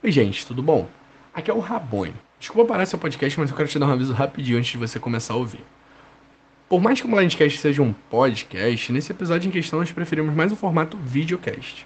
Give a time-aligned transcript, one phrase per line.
[0.00, 0.88] Oi, gente, tudo bom?
[1.34, 2.14] Aqui é o Rabone.
[2.38, 5.00] Desculpa parar seu podcast, mas eu quero te dar um aviso rapidinho antes de você
[5.00, 5.64] começar a ouvir.
[6.68, 10.52] Por mais que o Blindcast seja um podcast, nesse episódio em questão nós preferimos mais
[10.52, 11.84] o formato videocast.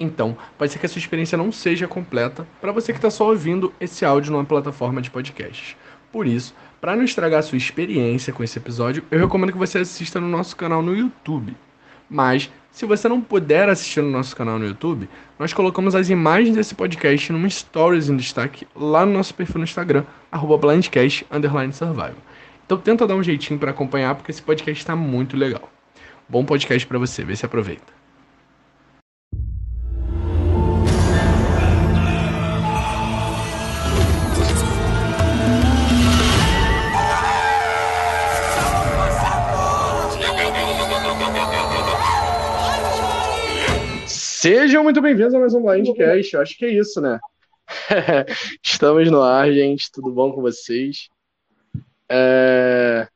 [0.00, 3.28] Então, pode ser que a sua experiência não seja completa para você que está só
[3.28, 5.76] ouvindo esse áudio numa plataforma de podcast.
[6.10, 9.78] Por isso, para não estragar a sua experiência com esse episódio, eu recomendo que você
[9.78, 11.56] assista no nosso canal no YouTube.
[12.08, 15.08] Mas, se você não puder assistir no nosso canal no YouTube,
[15.38, 19.64] nós colocamos as imagens desse podcast numa stories em destaque lá no nosso perfil no
[19.64, 20.04] Instagram,
[20.60, 22.14] blindcast_survival.
[22.66, 25.70] Então tenta dar um jeitinho para acompanhar, porque esse podcast está muito legal.
[26.28, 28.03] Bom podcast para você, vê se aproveita.
[44.44, 46.34] Sejam muito bem-vindos a mais um Blindcast.
[46.34, 47.18] Eu acho que é isso, né?
[48.62, 49.90] Estamos no ar, gente.
[49.90, 51.08] Tudo bom com vocês?
[52.10, 53.08] É...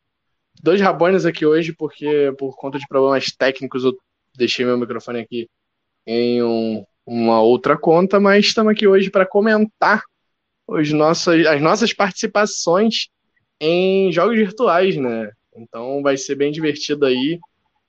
[0.63, 3.95] Dois rabones aqui hoje, porque por conta de problemas técnicos eu
[4.39, 5.51] deixei meu microfone aqui
[6.07, 10.03] em um, uma outra conta, mas estamos aqui hoje para comentar
[10.67, 13.11] os nossos, as nossas participações
[13.61, 15.31] em jogos virtuais, né?
[15.55, 17.39] Então vai ser bem divertido aí.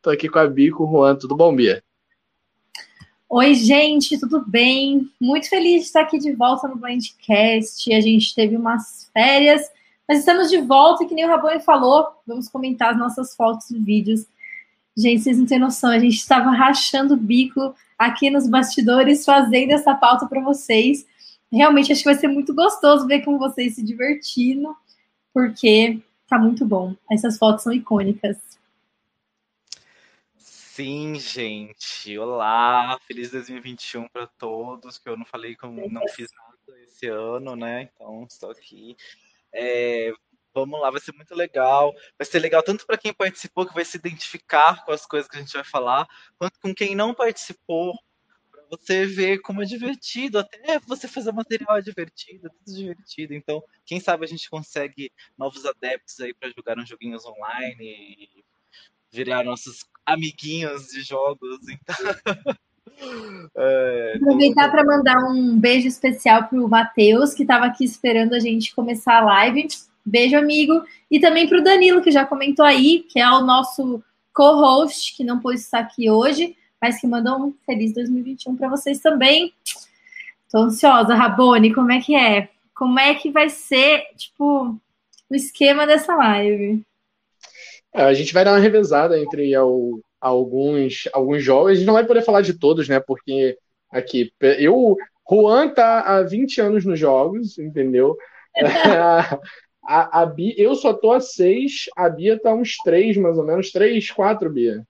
[0.01, 1.15] Tô aqui com a Bia e com o Juan.
[1.15, 1.81] Tudo bom, Bia?
[3.31, 5.07] Oi, gente, tudo bem?
[5.21, 7.93] Muito feliz de estar aqui de volta no Blindcast.
[7.93, 9.69] A gente teve umas férias,
[10.07, 13.69] mas estamos de volta e que nem o Rabone falou, vamos comentar as nossas fotos
[13.69, 14.25] e vídeos.
[14.97, 19.73] Gente, vocês não têm noção, a gente estava rachando o bico aqui nos bastidores fazendo
[19.73, 21.05] essa pauta para vocês.
[21.51, 24.75] Realmente acho que vai ser muito gostoso ver com vocês se divertindo,
[25.31, 26.95] porque tá muito bom.
[27.11, 28.37] Essas fotos são icônicas.
[30.79, 32.17] Sim, gente.
[32.17, 34.97] Olá, feliz 2021 para todos.
[34.97, 37.81] Que eu não falei como não fiz nada esse ano, né?
[37.93, 38.95] Então estou aqui.
[39.53, 40.13] É,
[40.53, 41.93] vamos lá, vai ser muito legal.
[42.17, 45.35] Vai ser legal tanto para quem participou, que vai se identificar com as coisas que
[45.35, 46.07] a gente vai falar,
[46.37, 47.93] quanto com quem não participou,
[48.49, 50.39] para você ver como é divertido.
[50.39, 53.33] Até você fazer material é divertido, é tudo divertido.
[53.33, 58.45] Então, quem sabe a gente consegue novos adeptos aí para jogar uns joguinhos online
[59.11, 61.59] virar nossos amiguinhos de jogos.
[61.69, 61.95] Então...
[63.55, 68.39] É, Aproveitar para mandar um beijo especial para o Matheus, que estava aqui esperando a
[68.39, 69.67] gente começar a live.
[70.05, 70.83] Beijo, amigo.
[71.09, 74.03] E também para o Danilo, que já comentou aí, que é o nosso
[74.33, 78.99] co-host, que não pôde estar aqui hoje, mas que mandou um feliz 2021 para vocês
[78.99, 79.53] também.
[80.45, 82.49] Estou ansiosa, Rabone, como é que é?
[82.73, 84.75] Como é que vai ser, tipo,
[85.29, 86.81] o esquema dessa live?
[87.93, 91.71] É, a gente vai dar uma revezada entre ao, alguns, alguns jogos.
[91.71, 92.99] A gente não vai poder falar de todos, né?
[92.99, 93.57] Porque
[93.91, 94.95] aqui, eu.
[95.29, 98.17] Juan tá há 20 anos nos jogos, entendeu?
[98.57, 99.39] a,
[99.87, 103.45] a, a Bia, eu só tô há 6, a Bia tá uns 3, mais ou
[103.45, 103.71] menos.
[103.71, 104.83] 3, 4, Bia.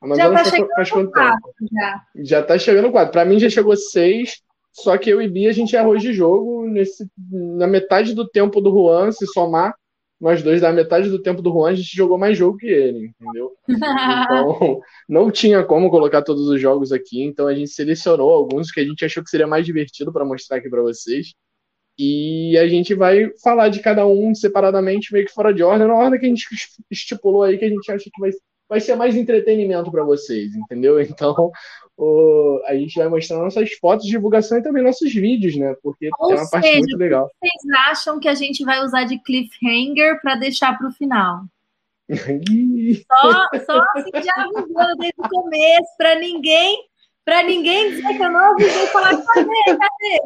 [0.00, 1.54] Mas já tá chegando faz quanto tempo?
[1.72, 2.02] Já.
[2.16, 3.12] já tá chegando 4.
[3.12, 4.40] Pra mim já chegou 6.
[4.72, 8.60] Só que eu e Bia, a gente errou de jogo nesse, na metade do tempo
[8.60, 9.74] do Juan, se somar
[10.22, 13.06] nós dois, da metade do tempo do Juan, a gente jogou mais jogo que ele,
[13.20, 13.50] entendeu?
[13.68, 18.78] Então, não tinha como colocar todos os jogos aqui, então a gente selecionou alguns que
[18.78, 21.34] a gente achou que seria mais divertido para mostrar aqui para vocês.
[21.98, 25.94] E a gente vai falar de cada um separadamente, meio que fora de ordem, na
[25.94, 26.46] ordem que a gente
[26.88, 28.30] estipulou aí, que a gente acha que vai,
[28.68, 31.00] vai ser mais entretenimento para vocês, entendeu?
[31.02, 31.50] Então,
[31.96, 35.74] o, a gente vai mostrar nossas fotos de divulgação e também nossos vídeos, né?
[35.82, 37.30] Porque Ou é uma seja, parte muito legal.
[37.40, 41.44] Vocês acham que a gente vai usar de cliffhanger para deixar para o final?
[42.08, 46.88] só, só assim já avisando desde o começo, para ninguém,
[47.24, 50.22] para ninguém dizer que eu não avisei falar, cadê, cadê?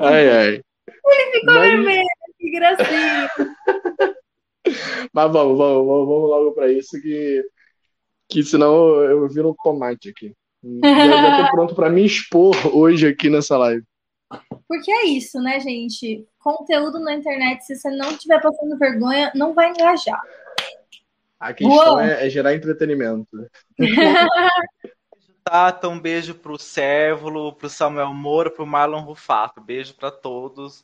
[0.00, 0.62] Ai, ai.
[0.86, 1.70] Ele ficou Mas...
[1.70, 2.08] vermelho,
[2.38, 3.30] que gracinha.
[5.12, 7.44] Mas vamos, vamos, vamos, vamos logo para isso que
[8.28, 10.34] que senão eu viro um tomate aqui.
[10.82, 13.84] Já, já tô pronto para me expor hoje aqui nessa live.
[14.66, 16.26] Porque é isso, né, gente?
[16.38, 20.20] Conteúdo na internet, se você não estiver passando vergonha, não vai engajar.
[21.38, 23.28] A questão é, é, gerar entretenimento.
[25.44, 29.60] Tata, um beijo pro Sérvulo, pro Samuel Moura, pro Marlon Rufato.
[29.60, 30.82] Beijo para todos.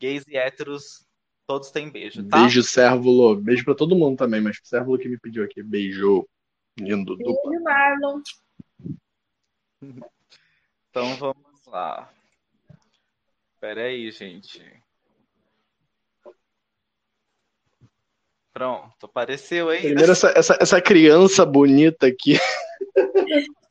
[0.00, 1.06] Gays e héteros,
[1.46, 2.40] todos têm beijo, tá?
[2.40, 3.36] Beijo, Sérvulo.
[3.36, 5.62] Beijo para todo mundo também, mas pro Sérvulo que me pediu aqui.
[5.62, 6.26] Beijo.
[6.80, 7.50] Lindo, dupla.
[7.50, 8.22] Beijo, Marlon.
[10.90, 12.10] Então vamos lá.
[13.60, 14.62] Pera aí, gente.
[18.52, 19.82] Pronto, apareceu aí.
[19.82, 22.38] Primeiro essa, essa, essa criança bonita aqui.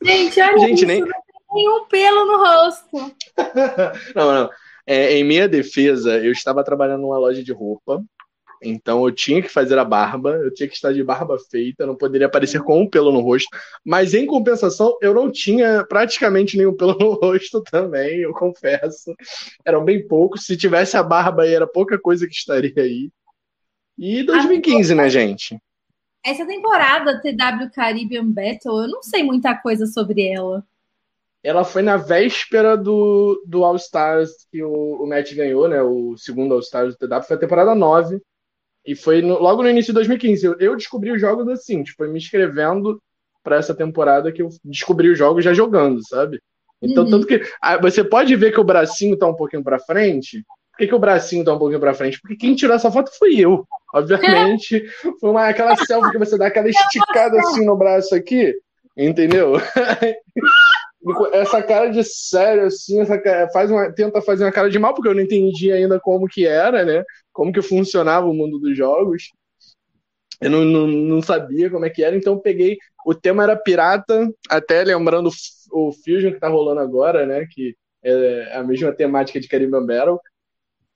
[0.03, 1.03] Gente, olha gente, isso, nem,
[1.51, 3.15] Nenhum pelo no rosto.
[4.15, 4.49] não, não.
[4.85, 8.03] É, em minha defesa, eu estava trabalhando numa loja de roupa
[8.61, 11.95] então eu tinha que fazer a barba, eu tinha que estar de barba feita, não
[11.95, 13.49] poderia aparecer com um pelo no rosto.
[13.85, 19.13] Mas em compensação, eu não tinha praticamente nenhum pelo no rosto também, eu confesso.
[19.65, 20.45] Eram bem poucos.
[20.45, 23.09] Se tivesse a barba aí, era pouca coisa que estaria aí.
[23.97, 25.59] E 2015, né, gente?
[26.25, 30.63] Essa temporada TW Caribbean Battle, eu não sei muita coisa sobre ela.
[31.41, 35.81] Ela foi na véspera do, do All Stars que o, o Matt ganhou, né?
[35.81, 38.21] O segundo All Stars do TW, foi a temporada 9.
[38.85, 40.45] E foi no, logo no início de 2015.
[40.45, 43.01] Eu, eu, descobri os jogos assim, tipo, me inscrevendo
[43.43, 46.39] para essa temporada que eu descobri os jogos já jogando, sabe?
[46.81, 47.09] Então, uhum.
[47.09, 50.43] tanto que ah, você pode ver que o bracinho tá um pouquinho para frente.
[50.71, 52.19] Por que, que o bracinho tá um pouquinho para frente?
[52.21, 53.65] Porque quem tirou essa foto fui eu.
[53.93, 54.83] Obviamente,
[55.19, 58.53] foi uma, aquela selfie que você dá aquela esticada assim no braço aqui,
[58.95, 59.53] entendeu?
[61.31, 64.93] essa cara de sério, assim, essa cara, faz uma, tenta fazer uma cara de mal,
[64.93, 67.03] porque eu não entendi ainda como que era, né?
[67.31, 69.31] Como que funcionava o mundo dos jogos.
[70.41, 72.77] Eu não, não, não sabia como é que era, então peguei.
[73.05, 75.29] O tema era pirata, até lembrando
[75.71, 77.45] o Fusion que tá rolando agora, né?
[77.49, 80.19] Que é a mesma temática de Caribbean Battle.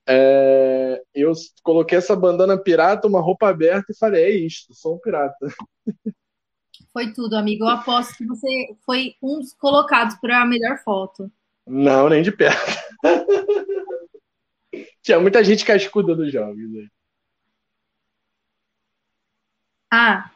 [0.07, 1.31] É, eu
[1.63, 5.47] coloquei essa bandana pirata, uma roupa aberta e falei: é isto, sou um pirata.
[6.93, 7.63] Foi tudo, amigo.
[7.63, 11.29] Eu aposto que você foi um dos colocados para a melhor foto.
[11.65, 12.61] Não, nem de perto.
[15.01, 16.71] Tinha muita gente cascuda dos jogos.
[16.71, 16.87] Né?
[19.91, 20.31] Ah,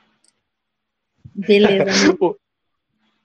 [1.34, 1.86] beleza.
[2.20, 2.36] o,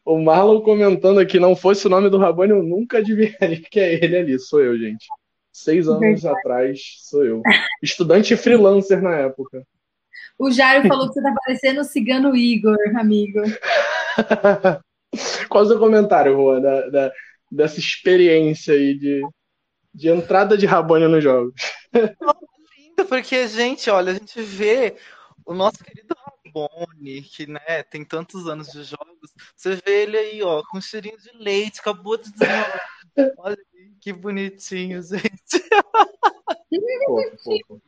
[0.05, 3.95] o Marlon comentando aqui, não fosse o nome do Rabone, eu nunca adivinharia que é
[3.95, 4.39] ele ali.
[4.39, 5.07] Sou eu, gente.
[5.51, 6.39] Seis anos Verdade.
[6.39, 7.43] atrás, sou eu.
[7.83, 9.67] Estudante freelancer na época.
[10.39, 13.41] O Jairo falou que você tá parecendo o cigano Igor, amigo.
[15.49, 17.13] Qual é o seu comentário, Juan, da, da,
[17.51, 19.23] dessa experiência aí de,
[19.95, 21.53] de entrada de Rabônia nos jogos?
[21.93, 24.97] Lindo, porque, gente, olha, a gente vê
[25.45, 26.15] o nosso querido
[26.45, 31.19] Rabone, que né, tem tantos anos de jogos, você vê ele aí, ó, com cheirinho
[31.19, 32.81] de leite, acabou de desenrolar.
[33.39, 33.59] Olha
[34.01, 35.69] que bonitinho, gente.
[37.07, 37.83] Fofo, fofo.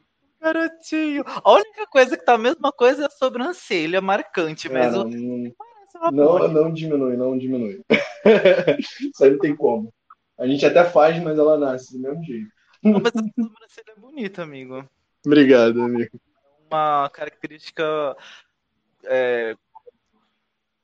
[0.44, 1.24] Garotinho.
[1.26, 6.10] A única coisa que tá a mesma coisa é a sobrancelha marcante, mas é, não,
[6.12, 7.82] não, não, diminui, não diminui.
[9.00, 9.92] Isso aí não tem como.
[10.38, 12.48] A gente até faz, mas ela nasce do mesmo jeito.
[12.82, 14.86] Não, mas a sobrancelha é bonita, amigo.
[15.24, 16.20] Obrigado, amigo.
[16.70, 18.14] Uma característica
[19.04, 19.56] é,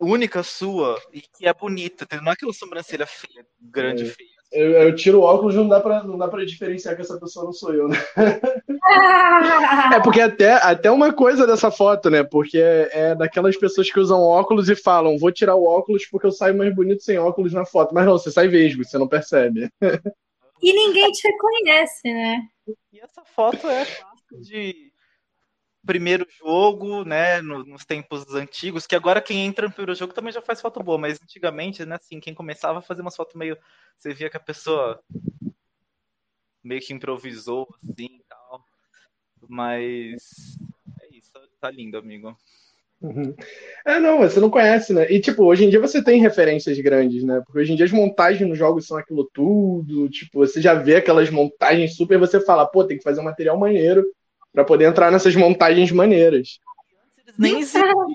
[0.00, 2.06] única sua e que é bonita.
[2.22, 4.06] Não é aquela sobrancelha feia, grande, é.
[4.06, 4.39] feia.
[4.52, 7.44] Eu, eu, tiro o óculos não dá pra, não dá pra diferenciar que essa pessoa
[7.44, 7.96] não sou eu, né?
[9.94, 12.24] é porque até, até uma coisa dessa foto, né?
[12.24, 16.26] Porque é, é daquelas pessoas que usam óculos e falam, vou tirar o óculos porque
[16.26, 17.94] eu saio mais bonito sem óculos na foto.
[17.94, 19.70] Mas não, você sai vesgo, você não percebe.
[20.60, 22.42] e ninguém te reconhece, né?
[22.92, 23.86] E essa foto é
[24.32, 24.89] de
[25.84, 30.42] primeiro jogo, né, nos tempos antigos, que agora quem entra no primeiro jogo também já
[30.42, 33.56] faz foto boa, mas antigamente, né, assim, quem começava a fazer umas fotos meio,
[33.98, 35.02] você via que a pessoa
[36.62, 38.64] meio que improvisou, assim, tal,
[39.48, 40.56] mas
[41.02, 42.36] é isso, tá lindo, amigo.
[43.00, 43.34] Uhum.
[43.86, 45.10] É, não, você não conhece, né?
[45.10, 47.40] E, tipo, hoje em dia você tem referências grandes, né?
[47.46, 50.96] Porque hoje em dia as montagens nos jogos são aquilo tudo, tipo, você já vê
[50.96, 54.04] aquelas montagens super, você fala, pô, tem que fazer um material maneiro
[54.52, 56.58] para poder entrar nessas montagens maneiras.
[57.18, 58.06] Eles nem exigiam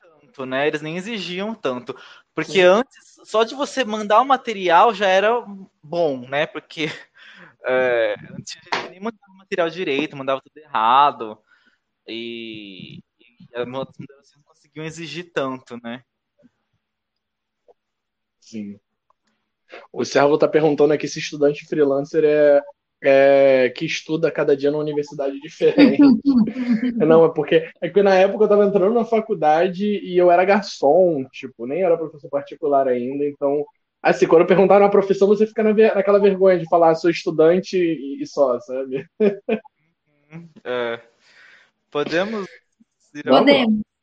[0.00, 0.66] tanto, né?
[0.66, 1.96] Eles nem exigiam tanto.
[2.34, 2.60] Porque Sim.
[2.62, 5.44] antes, só de você mandar o material já era
[5.82, 6.46] bom, né?
[6.46, 6.88] Porque
[7.64, 8.56] é, antes
[8.90, 11.38] nem mandava o material direito, mandava tudo errado.
[12.06, 16.02] E, e as moderações não conseguiam exigir tanto, né?
[18.40, 18.78] Sim.
[19.92, 22.60] O Servo está perguntando aqui se estudante freelancer é
[23.04, 25.98] é, que estuda cada dia numa universidade diferente.
[26.96, 30.44] não, é porque é que na época eu estava entrando na faculdade e eu era
[30.44, 33.64] garçom, tipo, nem era professor particular ainda, então,
[34.02, 38.26] assim, quando perguntaram a profissão, você fica na, naquela vergonha de falar, sou estudante e,
[38.26, 39.06] só, sabe?
[40.64, 40.98] É.
[41.92, 42.48] Podemos
[43.22, 43.93] Podemos.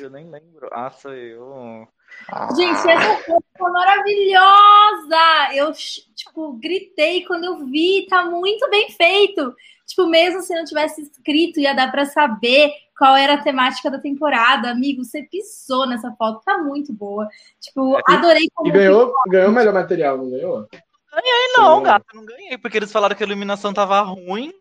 [0.00, 0.68] Eu nem lembro.
[0.72, 1.86] Ah, sou eu.
[2.30, 2.48] Ah.
[2.54, 5.54] Gente, essa foto foi maravilhosa!
[5.54, 5.72] Eu,
[6.14, 9.54] tipo, gritei quando eu vi, tá muito bem feito.
[9.86, 13.98] Tipo, mesmo se não tivesse escrito, ia dar para saber qual era a temática da
[13.98, 14.70] temporada.
[14.70, 17.28] Amigo, você pisou nessa foto, tá muito boa.
[17.60, 18.68] Tipo, é, adorei como.
[18.68, 20.68] E ganhou, ganhou o melhor material, não ganhou?
[21.12, 21.82] Ganhei, não, Sim.
[21.82, 24.52] gata, não ganhei, porque eles falaram que a iluminação tava ruim.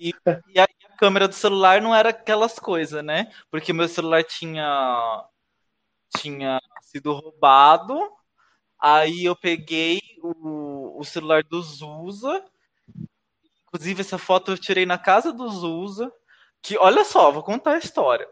[0.00, 0.14] E, e,
[0.54, 0.60] e
[1.00, 3.32] câmera do celular não era aquelas coisas, né?
[3.50, 5.24] Porque meu celular tinha
[6.16, 7.98] tinha sido roubado
[8.80, 12.42] Aí eu peguei o, o celular do Zusa.
[13.66, 16.10] Inclusive, essa foto eu tirei na casa do Zusa.
[16.62, 18.26] Que, olha só, vou contar a história.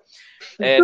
[0.58, 0.78] É,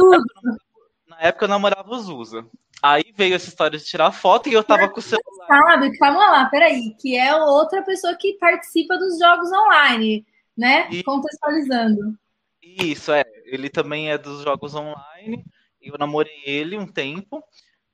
[1.06, 2.46] na época eu namorava o Zusa.
[2.82, 5.46] Aí veio essa história de tirar foto e eu tava com o celular.
[5.46, 10.88] Sabe, calma lá, peraí, que é outra pessoa que participa dos jogos online, né?
[10.90, 11.02] E...
[11.02, 12.16] Contextualizando.
[12.62, 13.24] Isso, é.
[13.44, 15.44] Ele também é dos jogos online.
[15.80, 17.42] Eu namorei ele um tempo.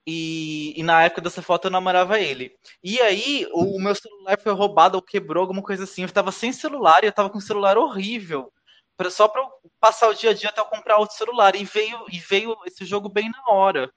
[0.06, 2.52] E, e, na época dessa foto eu namorava ele.
[2.82, 6.02] E aí, o, o, meu celular foi roubado ou quebrou, alguma coisa assim.
[6.02, 8.52] Eu tava sem celular e eu tava com um celular horrível.
[8.96, 9.48] Pra, só pra eu
[9.80, 11.54] passar o dia a dia até eu comprar outro celular.
[11.56, 13.92] E veio, e veio esse jogo bem na hora.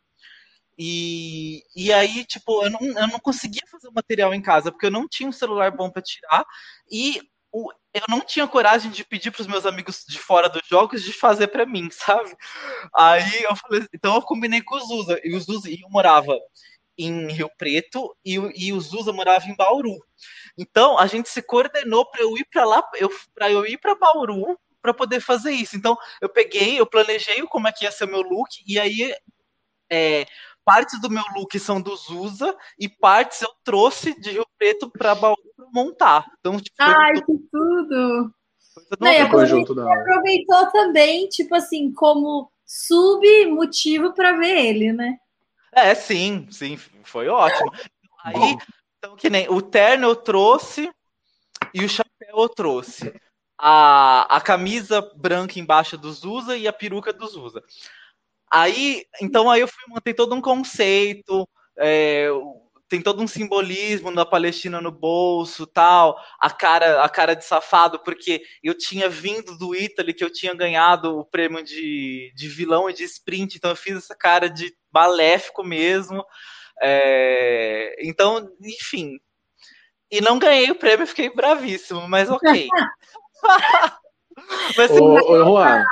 [0.77, 4.87] E, e aí, tipo, eu não, eu não conseguia fazer o material em casa, porque
[4.87, 6.43] eu não tinha um celular bom para tirar.
[6.91, 7.21] E
[7.53, 11.13] eu não tinha coragem de pedir para os meus amigos de fora dos jogos de
[11.13, 12.35] fazer para mim, sabe?
[12.95, 16.37] Aí eu falei, então eu combinei com o Zusa, e o Zusa e eu morava
[16.97, 19.97] em Rio Preto e, e o Zusa morava em Bauru.
[20.57, 23.95] Então a gente se coordenou para eu ir para lá, eu para eu ir para
[23.95, 25.75] Bauru para poder fazer isso.
[25.75, 29.15] Então eu peguei, eu planejei como é que ia ser o meu look e aí
[29.89, 30.25] é,
[30.65, 35.15] partes do meu look são do Zusa e partes eu trouxe de Rio Preto para
[35.15, 35.37] Bauru
[35.73, 36.25] montar.
[36.39, 38.33] Então, tipo, Ai, que tudo!
[38.99, 45.17] Não, e aproveitou, aproveitou também, tipo assim, como submotivo para ver ele, né?
[45.71, 47.71] É, sim, sim, foi ótimo.
[48.23, 48.57] Aí,
[48.97, 50.91] então, que nem o terno eu trouxe
[51.73, 53.13] e o chapéu eu trouxe.
[53.57, 57.63] A, a camisa branca embaixo do Zusa e a peruca do Zusa.
[58.53, 62.27] Aí, então aí eu fui montei todo um conceito, é,
[62.87, 67.97] tem todo um simbolismo da Palestina no bolso, tal, a cara, a cara de safado,
[68.03, 72.87] porque eu tinha vindo do Italy, que eu tinha ganhado o prêmio de, de vilão
[72.87, 76.23] e de sprint, então eu fiz essa cara de maléfico mesmo.
[76.79, 79.17] É, então, enfim.
[80.11, 82.67] E não ganhei o prêmio, fiquei bravíssimo, mas ok.
[84.77, 85.83] mas, ô, ô, Juan,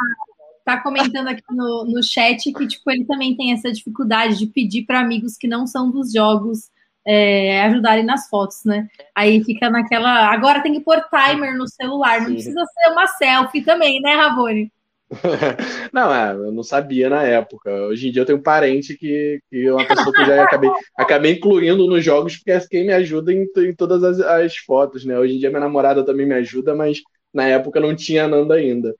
[0.63, 4.85] tá comentando aqui no, no chat que tipo ele também tem essa dificuldade de pedir
[4.85, 6.69] para amigos que não são dos jogos
[7.05, 8.87] é, ajudarem nas fotos, né?
[9.15, 10.31] Aí fica naquela.
[10.31, 12.33] Agora tem que pôr timer no celular, não Sim.
[12.33, 14.71] precisa ser uma selfie também, né, Rabone?
[15.91, 17.69] não, é, eu não sabia na época.
[17.87, 20.43] Hoje em dia eu tenho um parente que, que é uma pessoa que eu já
[20.43, 24.55] acabei, acabei incluindo nos jogos, porque é quem me ajuda em, em todas as, as,
[24.57, 25.19] fotos, né?
[25.19, 27.01] Hoje em dia minha namorada também me ajuda, mas
[27.33, 28.93] na época não tinha Nanda ainda.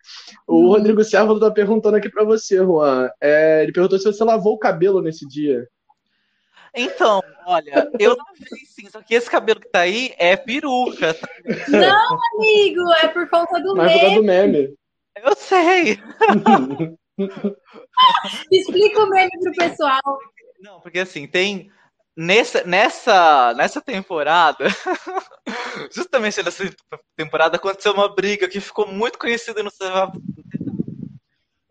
[0.48, 0.68] O hum.
[0.70, 3.10] Rodrigo Servo tá perguntando aqui para você, Juan.
[3.20, 5.68] É, ele perguntou se você lavou o cabelo nesse dia.
[6.74, 11.14] Então, olha, eu lavei sim, só que esse cabelo que tá aí é peruca.
[11.14, 11.28] Tá?
[11.68, 14.10] Não, amigo, é por conta do Mas meme.
[14.10, 14.74] Por do meme.
[15.18, 16.00] Eu sei.
[18.50, 20.02] Explica o meme pro pessoal.
[20.62, 21.70] Não, porque assim, tem
[22.16, 24.66] nessa, nessa, nessa temporada,
[25.94, 26.70] justamente nessa
[27.16, 29.72] temporada, aconteceu uma briga que ficou muito conhecida no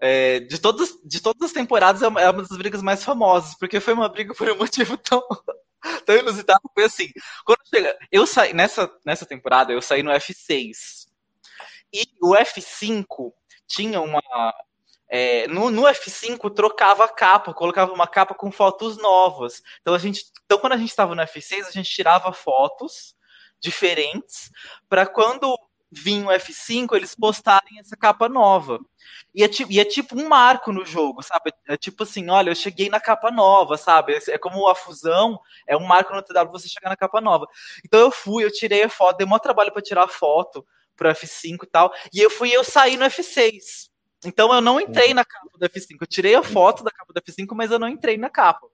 [0.01, 3.81] é, de, todas, de todas as temporadas é é uma das brigas mais famosas, porque
[3.81, 5.23] foi uma briga por um motivo tão,
[6.07, 6.63] tão inusitado.
[6.75, 7.09] Foi assim,
[7.45, 11.07] quando chega, eu saí, nessa, nessa temporada, eu saí no F6.
[11.93, 13.33] E o F5
[13.69, 14.23] tinha uma,
[15.11, 19.61] é, no, no, F5 trocava a capa, colocava uma capa com fotos novas.
[19.81, 23.15] Então a gente, então quando a gente estava no F6, a gente tirava fotos
[23.61, 24.51] diferentes
[24.89, 25.59] para quando
[25.91, 28.79] vinha o F5 eles postarem essa capa nova.
[29.35, 31.53] E é, e é tipo um marco no jogo, sabe?
[31.69, 34.17] É tipo assim, olha, eu cheguei na capa nova, sabe?
[34.29, 37.47] É como a fusão é um marco no TW você chegar na capa nova.
[37.85, 40.65] Então eu fui, eu tirei a foto, dei maior trabalho para tirar a foto
[40.97, 43.90] pro F5 e tal, e eu fui eu saí no F6.
[44.25, 45.15] Então eu não entrei uhum.
[45.15, 45.97] na capa do F5.
[46.01, 48.67] Eu tirei a foto da capa do F5, mas eu não entrei na capa.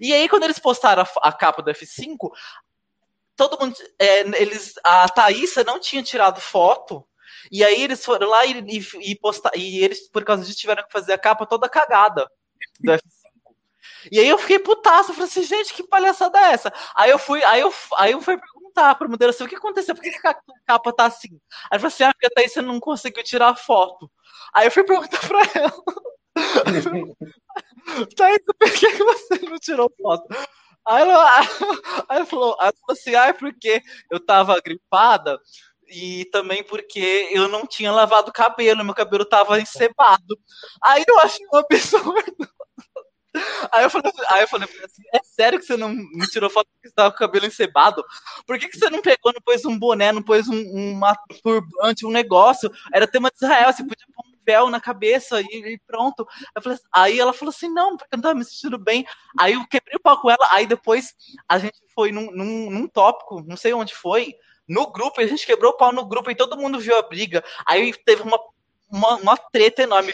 [0.00, 2.30] E aí, quando eles postaram a, a capa do F5,
[3.36, 3.76] todo mundo.
[3.98, 7.06] É, eles, a Thaísa não tinha tirado foto.
[7.50, 9.18] E aí eles foram lá e, e, e,
[9.54, 12.28] e eles, por causa disso, tiveram que fazer a capa toda cagada
[12.80, 13.18] do F5.
[14.10, 16.72] E aí eu fiquei putaço, eu falei assim, gente, que palhaçada é essa?
[16.94, 18.38] Aí eu fui, aí eu, aí eu fui
[18.68, 21.40] perguntar pra moderação o que aconteceu, por que a capa tá assim?
[21.70, 24.10] Aí eu falei assim, ah, porque a Thaísa não conseguiu tirar foto.
[24.54, 25.72] Aí eu fui perguntar pra ela.
[28.16, 30.28] Thaís, por que você não tirou foto?
[30.86, 31.40] Aí ela,
[32.08, 35.38] aí ela, falou, aí ela falou assim, ah, é porque eu tava gripada
[35.88, 40.38] e também porque eu não tinha lavado o cabelo, meu cabelo tava encebado.
[40.82, 42.48] Aí eu achei um absurdo.
[43.72, 46.68] Aí eu falei, aí eu falei assim, é sério que você não me tirou foto
[46.72, 48.04] porque você tava com o cabelo encebado?
[48.46, 52.06] Por que, que você não pegou, não pôs um boné, não pôs um, uma turbante,
[52.06, 52.70] um negócio?
[52.92, 56.26] Era tema de Israel, você podia pôr um chapéu na cabeça e, e pronto.
[56.62, 59.06] Falei, aí ela falou assim, não, porque eu não tava me sentindo bem.
[59.38, 61.14] Aí eu quebrei o pau com ela, aí depois
[61.48, 64.34] a gente foi num, num, num tópico, não sei onde foi,
[64.68, 67.42] no grupo, a gente quebrou o pau no grupo e todo mundo viu a briga.
[67.66, 68.38] Aí teve uma,
[68.90, 70.12] uma, uma treta enorme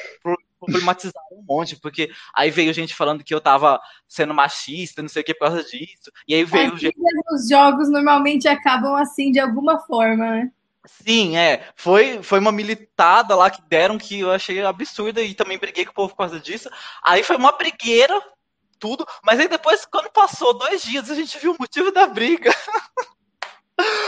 [0.58, 5.22] problematizaram um monte, porque aí veio gente falando que eu tava sendo machista, não sei
[5.22, 6.10] o que, por causa disso.
[6.26, 6.74] E aí veio.
[6.74, 6.96] É, gente...
[7.30, 10.50] Os jogos normalmente acabam assim de alguma forma, né?
[10.86, 11.72] Sim, é.
[11.76, 15.92] Foi, foi uma militada lá que deram que eu achei absurda e também briguei com
[15.92, 16.68] o povo por causa disso.
[17.02, 18.20] Aí foi uma brigueira,
[18.78, 19.06] tudo.
[19.22, 22.50] Mas aí depois, quando passou dois dias, a gente viu o motivo da briga.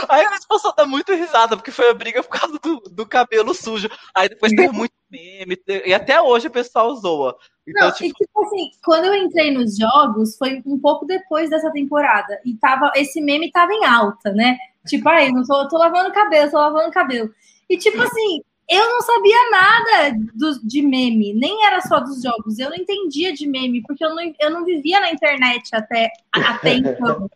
[0.09, 2.81] Aí a gente passou a dar muito risada, porque foi a briga por causa do,
[2.91, 3.89] do cabelo sujo.
[4.15, 7.37] Aí depois teve muito meme, e até hoje o pessoal zoa.
[7.67, 8.05] Então, Não, tipo...
[8.07, 12.41] E, tipo assim, quando eu entrei nos jogos, foi um pouco depois dessa temporada.
[12.45, 14.57] E tava, esse meme tava em alta, né?
[14.87, 17.31] Tipo, aí, não tô, tô lavando cabelo, tô lavando cabelo.
[17.69, 22.59] E tipo assim, eu não sabia nada do, de meme, nem era só dos jogos.
[22.59, 26.75] Eu não entendia de meme, porque eu não, eu não vivia na internet até, até
[26.79, 27.29] então.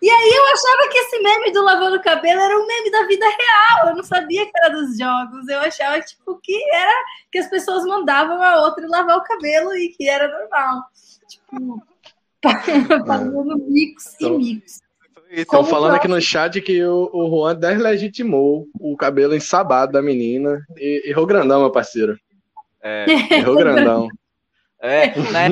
[0.00, 3.24] E aí eu achava que esse meme do lavando cabelo era um meme da vida
[3.24, 3.88] real.
[3.88, 5.48] Eu não sabia que era dos jogos.
[5.48, 6.92] Eu achava tipo que era
[7.32, 10.82] que as pessoas mandavam a outra lavar o cabelo e que era normal.
[11.28, 11.82] Tipo,
[13.06, 14.80] fazendo mix então, e mix.
[15.30, 20.64] Estão falando aqui no chat que o, o Juan deslegitimou o cabelo ensabado da menina.
[20.76, 22.18] E, errou grandão, meu parceiro.
[22.82, 24.08] É, errou grandão.
[24.78, 25.48] É, né?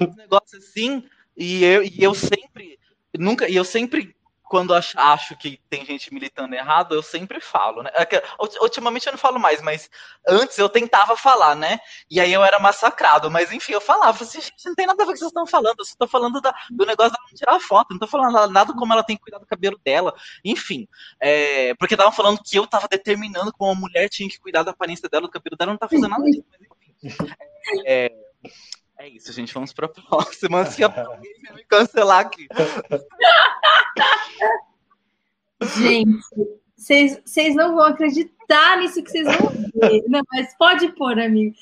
[0.00, 1.02] Um negócio assim,
[1.34, 2.75] e eu, e eu sempre
[3.18, 7.82] nunca, e eu sempre, quando acho, acho, que tem gente militando errado, eu sempre falo,
[7.82, 7.90] né?
[7.94, 8.22] É
[8.60, 9.90] ultimamente eu não falo mais, mas
[10.26, 11.78] antes eu tentava falar, né?
[12.10, 15.06] E aí eu era massacrado, mas enfim, eu falava assim, gente, não tem nada a
[15.06, 17.36] ver com o que vocês estão falando, eu só tô falando da, do negócio não
[17.36, 20.86] tirar foto, não tô falando nada como ela tem que cuidar do cabelo dela, enfim.
[21.20, 24.70] É, porque estavam falando que eu tava determinando como uma mulher tinha que cuidar da
[24.70, 27.32] aparência dela, do cabelo dela, não tá fazendo nada disso, mas enfim.
[27.84, 28.10] É,
[28.98, 29.52] é isso, gente.
[29.52, 30.64] Vamos para a próxima.
[30.66, 32.48] Se alguém me cancelar aqui.
[35.78, 36.20] Gente,
[37.24, 40.04] vocês não vão acreditar nisso que vocês vão ver.
[40.08, 41.54] Não, mas pode pôr, amigo.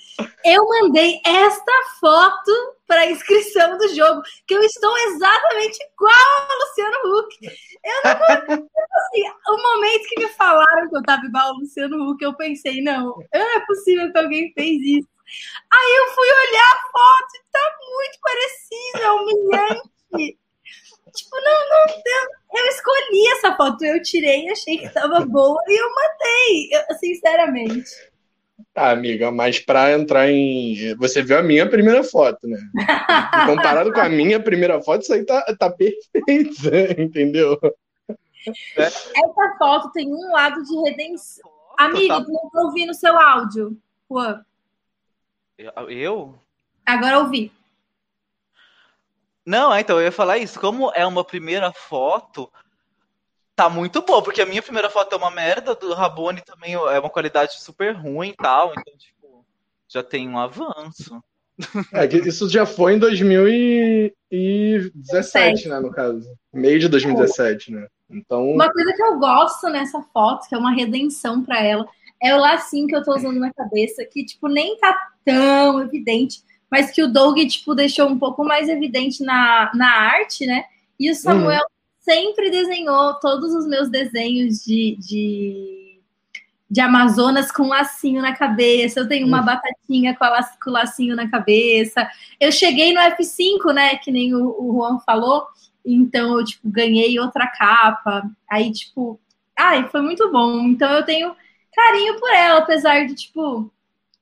[0.44, 2.52] Eu mandei esta foto
[2.86, 7.38] para a inscrição do jogo, que eu estou exatamente igual a Luciano Huck.
[7.84, 12.22] Eu não assim, o momento que me falaram que eu estava igual ao Luciano Huck,
[12.22, 15.13] eu pensei, não, não é possível que alguém fez isso.
[15.72, 20.38] Aí eu fui olhar a foto e tá muito parecida, é humilhante.
[21.14, 25.80] tipo, não, não, eu, eu escolhi essa foto, eu tirei, achei que tava boa e
[25.80, 27.90] eu matei, eu, sinceramente.
[28.72, 30.94] Tá, amiga, mas para entrar em.
[30.96, 32.58] Você viu a minha primeira foto, né?
[33.46, 36.20] Comparado com a minha primeira foto, isso aí tá, tá perfeito,
[36.98, 37.58] entendeu?
[38.76, 41.50] Essa foto tem um lado de redenção.
[41.78, 42.20] Amigo, tá...
[42.20, 43.76] não tô ouvindo seu áudio.
[44.10, 44.44] Juan.
[45.58, 46.38] Eu?
[46.84, 47.50] Agora ouvi.
[49.46, 50.58] Não, é, então eu ia falar isso.
[50.58, 52.50] Como é uma primeira foto,
[53.54, 56.98] tá muito bom, porque a minha primeira foto é uma merda, do Rabone também é
[56.98, 59.44] uma qualidade super ruim e tal, então, tipo,
[59.88, 61.22] já tem um avanço.
[61.92, 66.28] É, isso já foi em 2017, né, no caso.
[66.52, 67.86] Meio de 2017, né?
[68.10, 68.50] Então...
[68.50, 71.86] Uma coisa que eu gosto nessa foto, que é uma redenção para ela,
[72.20, 76.42] é o lacinho que eu tô usando na cabeça, que, tipo, nem tá tão evidente,
[76.70, 80.64] mas que o Doug, tipo, deixou um pouco mais evidente na, na arte, né?
[80.98, 81.74] E o Samuel hum.
[81.98, 86.00] sempre desenhou todos os meus desenhos de, de,
[86.70, 89.00] de Amazonas com lacinho na cabeça.
[89.00, 89.44] Eu tenho uma hum.
[89.44, 92.08] batatinha com, a, com lacinho na cabeça.
[92.40, 93.96] Eu cheguei no F5, né?
[93.96, 95.46] Que nem o, o Juan falou.
[95.84, 98.28] Então, eu, tipo, ganhei outra capa.
[98.50, 99.20] Aí, tipo,
[99.56, 100.60] ai, foi muito bom.
[100.60, 101.36] Então, eu tenho
[101.74, 103.70] carinho por ela, apesar de, tipo,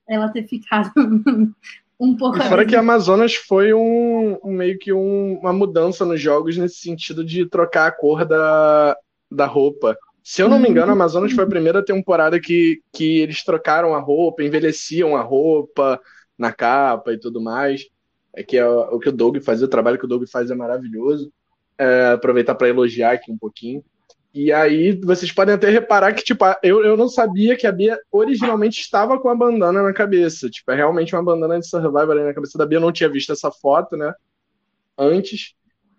[0.08, 0.90] ela ter ficado
[1.98, 2.38] um pouco.
[2.38, 6.76] E fora que Amazonas foi um, um meio que um, uma mudança nos jogos nesse
[6.76, 8.96] sentido de trocar a cor da,
[9.30, 9.96] da roupa.
[10.22, 13.98] Se eu não me engano, Amazonas foi a primeira temporada que, que eles trocaram a
[13.98, 16.00] roupa, envelheciam a roupa
[16.38, 17.86] na capa e tudo mais.
[18.34, 20.54] É que é o que o Doug fazia, o trabalho que o Doug faz é
[20.54, 21.32] maravilhoso.
[21.76, 23.84] É, aproveitar para elogiar aqui um pouquinho.
[24.34, 27.98] E aí vocês podem até reparar que, tipo, eu, eu não sabia que a Bia
[28.10, 30.48] originalmente estava com a bandana na cabeça.
[30.48, 32.78] Tipo, é realmente uma bandana de Survivor ali na cabeça da Bia.
[32.78, 34.14] Eu não tinha visto essa foto, né?
[34.96, 35.54] Antes.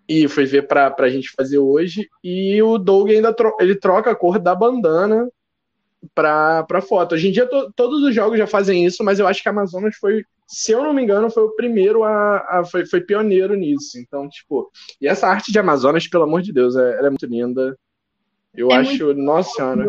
[0.08, 2.08] E foi ver pra, pra gente fazer hoje.
[2.22, 5.28] E o Doug ainda tro ele troca a cor da bandana
[6.12, 7.14] pra, pra foto.
[7.14, 9.52] Hoje em dia to todos os jogos já fazem isso, mas eu acho que a
[9.52, 12.38] Amazonas foi, se eu não me engano, foi o primeiro a.
[12.58, 13.98] a foi, foi pioneiro nisso.
[13.98, 14.70] Então, tipo.
[15.00, 17.76] E essa arte de Amazonas, pelo amor de Deus, é, ela é muito linda.
[18.56, 19.84] Eu é acho, nossa senhora.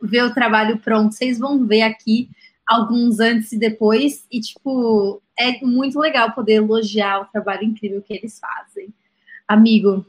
[0.00, 2.28] Ver o trabalho pronto, vocês vão ver aqui
[2.66, 8.14] alguns antes e depois, e, tipo, é muito legal poder elogiar o trabalho incrível que
[8.14, 8.92] eles fazem.
[9.46, 10.04] Amigo,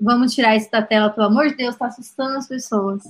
[0.00, 3.02] vamos tirar isso da tela, pelo amor de Deus, tá assustando as pessoas.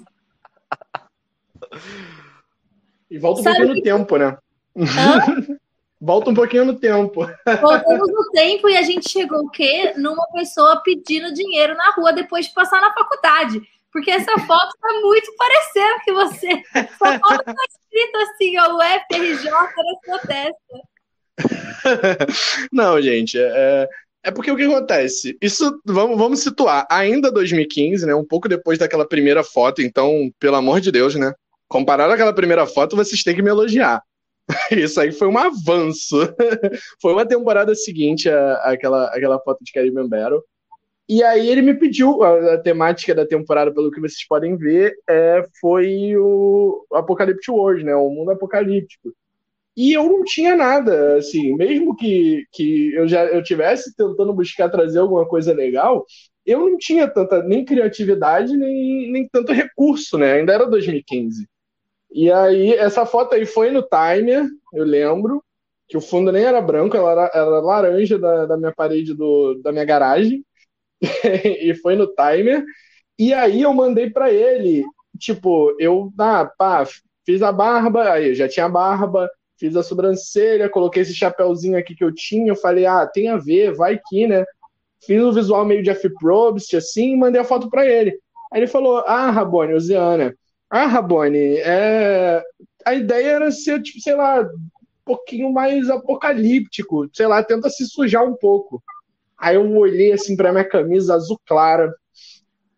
[3.10, 3.82] E volta um Sabe pouquinho no que...
[3.82, 4.38] tempo, né?
[6.00, 7.26] volta um pouquinho no tempo.
[7.60, 9.94] Voltamos no tempo e a gente chegou o quê?
[9.96, 13.62] Numa pessoa pedindo dinheiro na rua depois de passar na faculdade.
[13.94, 16.48] Porque essa foto tá muito parecendo que você.
[16.98, 19.68] Sua foto tá escrito assim, ó, o FRJ na
[20.04, 20.58] sua testa.
[22.72, 23.88] Não, gente, é,
[24.24, 25.38] é porque o que acontece?
[25.40, 28.12] Isso, vamos, vamos situar, ainda 2015, né?
[28.16, 31.32] Um pouco depois daquela primeira foto, então, pelo amor de Deus, né?
[31.68, 34.02] Comparado àquela primeira foto, vocês têm que me elogiar.
[34.72, 36.16] Isso aí foi um avanço.
[37.00, 40.42] foi uma temporada seguinte àquela, àquela foto de Caribbean Battle.
[41.08, 44.94] E aí ele me pediu, a, a, temática da temporada, pelo que vocês podem ver,
[45.08, 47.94] é, foi o Apocalyptic World, né?
[47.94, 49.12] O mundo apocalíptico.
[49.76, 54.70] E eu não tinha nada, assim, mesmo que, que eu já eu tivesse tentando buscar
[54.70, 56.06] trazer alguma coisa legal,
[56.46, 60.34] eu não tinha tanta nem criatividade, nem, nem tanto recurso, né?
[60.34, 61.48] Ainda era 2015.
[62.12, 65.42] E aí, essa foto aí foi no timer, eu lembro,
[65.88, 69.60] que o fundo nem era branco, ela era, era laranja da, da minha parede do,
[69.62, 70.44] da minha garagem.
[71.60, 72.64] e foi no timer.
[73.18, 74.84] E aí eu mandei para ele,
[75.18, 76.84] tipo, eu, ah, pá,
[77.24, 81.94] fiz a barba, aí eu já tinha barba, fiz a sobrancelha, coloquei esse chapéuzinho aqui
[81.94, 84.44] que eu tinha, eu falei, ah, tem a ver, vai que, né?
[85.06, 88.18] Fiz o visual meio Jeff Probst, assim, e mandei a foto para ele.
[88.52, 90.34] Aí ele falou, ah, Rabone, Oziana,
[90.70, 92.42] ah, Rabone, é...
[92.84, 94.68] a ideia era ser, tipo, sei lá, um
[95.04, 98.82] pouquinho mais apocalíptico, sei lá, tenta se sujar um pouco.
[99.38, 101.92] Aí eu olhei assim para minha camisa azul clara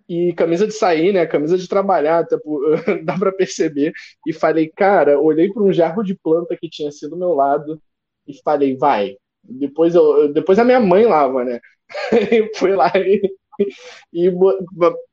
[0.08, 1.26] e camisa de sair, né?
[1.26, 2.60] Camisa de trabalhar, tipo,
[3.04, 3.92] dá para perceber.
[4.26, 7.80] E falei, cara, olhei para um jarro de planta que tinha sido do meu lado
[8.26, 9.16] e falei, vai.
[9.42, 11.60] Depois eu, depois a minha mãe lava, né?
[12.56, 13.20] Fui lá e,
[14.12, 14.32] e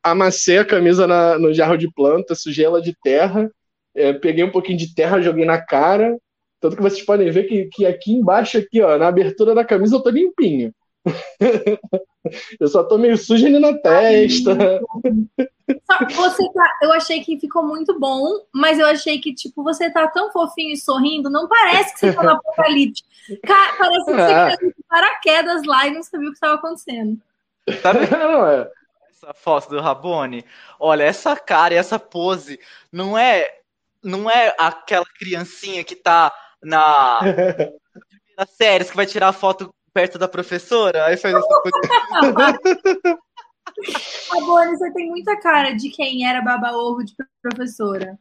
[0.04, 3.50] amassei a camisa na, no jarro de planta, sujei ela de terra,
[3.96, 6.18] é, peguei um pouquinho de terra, joguei na cara.
[6.60, 9.96] Tanto que vocês podem ver que, que aqui embaixo, aqui, ó, na abertura da camisa,
[9.96, 10.74] eu tô limpinho.
[12.60, 14.56] eu só tô meio sujo ali na testa.
[16.16, 20.08] Você tá, eu achei que ficou muito bom, mas eu achei que, tipo, você tá
[20.08, 23.04] tão fofinho e sorrindo, não parece que você tá no apocalipse.
[23.46, 24.58] Parece que você ah.
[24.58, 27.20] caiu de paraquedas lá e não sabia o que estava acontecendo.
[28.12, 28.70] Não, é.
[29.10, 30.44] Essa foto do Rabone,
[30.80, 32.60] olha, essa cara e essa pose
[32.92, 33.60] não é
[34.04, 36.30] não é aquela criancinha que tá
[36.62, 37.22] na,
[38.48, 41.78] séries que vai tirar a foto perto da professora, aí faz essa coisa.
[44.32, 48.18] A Bonnie, você tem muita cara de quem era baba-ovo de professora.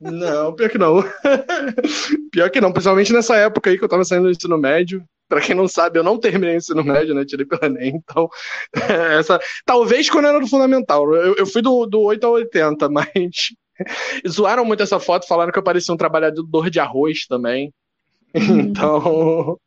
[0.00, 1.02] Não, pior que não.
[2.32, 5.04] pior que não, principalmente nessa época aí que eu tava saindo do ensino médio.
[5.28, 7.24] Pra quem não sabe, eu não terminei o ensino médio, né?
[7.24, 8.28] Tirei pela ENEM, então.
[9.18, 9.38] essa...
[9.64, 11.14] Talvez quando era do fundamental.
[11.14, 13.08] Eu, eu fui do, do 8 ao 80, mas.
[14.26, 17.72] Zoaram muito essa foto, falaram que eu parecia um trabalhador de arroz também.
[18.34, 18.60] Hum.
[18.60, 19.58] Então.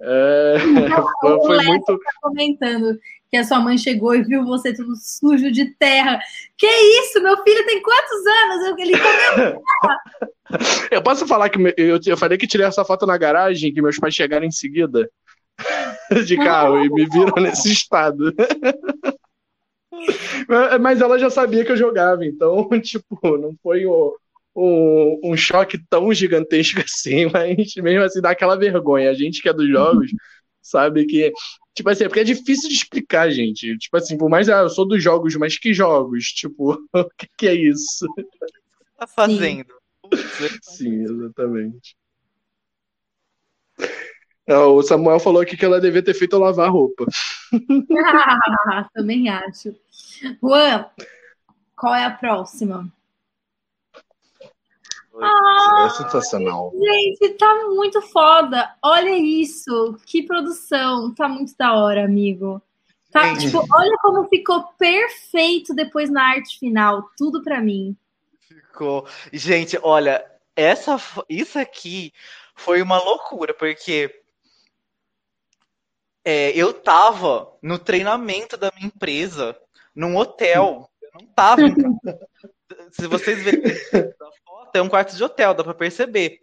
[0.00, 0.56] É,
[1.20, 1.98] foi, foi muito.
[1.98, 2.98] Tá comentando
[3.30, 6.20] que a sua mãe chegou e viu você tudo sujo de terra.
[6.56, 7.22] Que isso?
[7.22, 8.78] Meu filho tem quantos anos?
[8.78, 8.92] Ele
[10.90, 13.98] Eu posso falar que eu, eu falei que tirei essa foto na garagem, que meus
[13.98, 15.10] pais chegaram em seguida
[16.24, 18.32] de carro e me viram nesse estado.
[20.80, 24.16] Mas ela já sabia que eu jogava, então, tipo, não foi o,
[24.56, 29.10] um, um choque tão gigantesco assim, mas mesmo assim dá aquela vergonha.
[29.10, 30.10] A gente que é dos jogos
[30.62, 31.32] sabe que.
[31.74, 33.76] Tipo assim, é porque é difícil de explicar, gente.
[33.76, 36.24] Tipo assim, por mais, ah, eu sou dos jogos, mas que jogos?
[36.28, 38.06] Tipo, o que, que é isso?
[38.06, 38.24] O que
[38.96, 39.74] tá fazendo?
[40.62, 41.94] Sim, exatamente.
[44.48, 47.04] O Samuel falou aqui que ela devia ter feito lavar a roupa.
[48.68, 49.74] Ah, também acho.
[50.40, 50.86] Juan,
[51.76, 52.90] qual é a próxima?
[55.20, 56.72] Ah, é sensacional.
[56.74, 58.74] Gente, tá muito foda.
[58.82, 59.96] Olha isso.
[60.06, 61.14] Que produção.
[61.14, 62.60] Tá muito da hora, amigo.
[63.10, 67.08] Tá, tipo, olha como ficou perfeito depois na arte final.
[67.16, 67.96] Tudo para mim.
[68.40, 69.06] Ficou.
[69.32, 70.24] Gente, olha,
[70.54, 70.96] essa,
[71.28, 72.12] isso aqui
[72.54, 74.22] foi uma loucura, porque
[76.24, 79.56] é, eu tava no treinamento da minha empresa,
[79.94, 80.90] num hotel.
[81.00, 81.62] Eu não tava.
[82.92, 83.62] Se vocês verem
[84.74, 86.40] é um quarto de hotel, dá para perceber.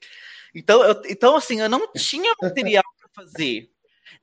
[0.56, 3.70] Então, eu, então, assim, eu não tinha material para fazer.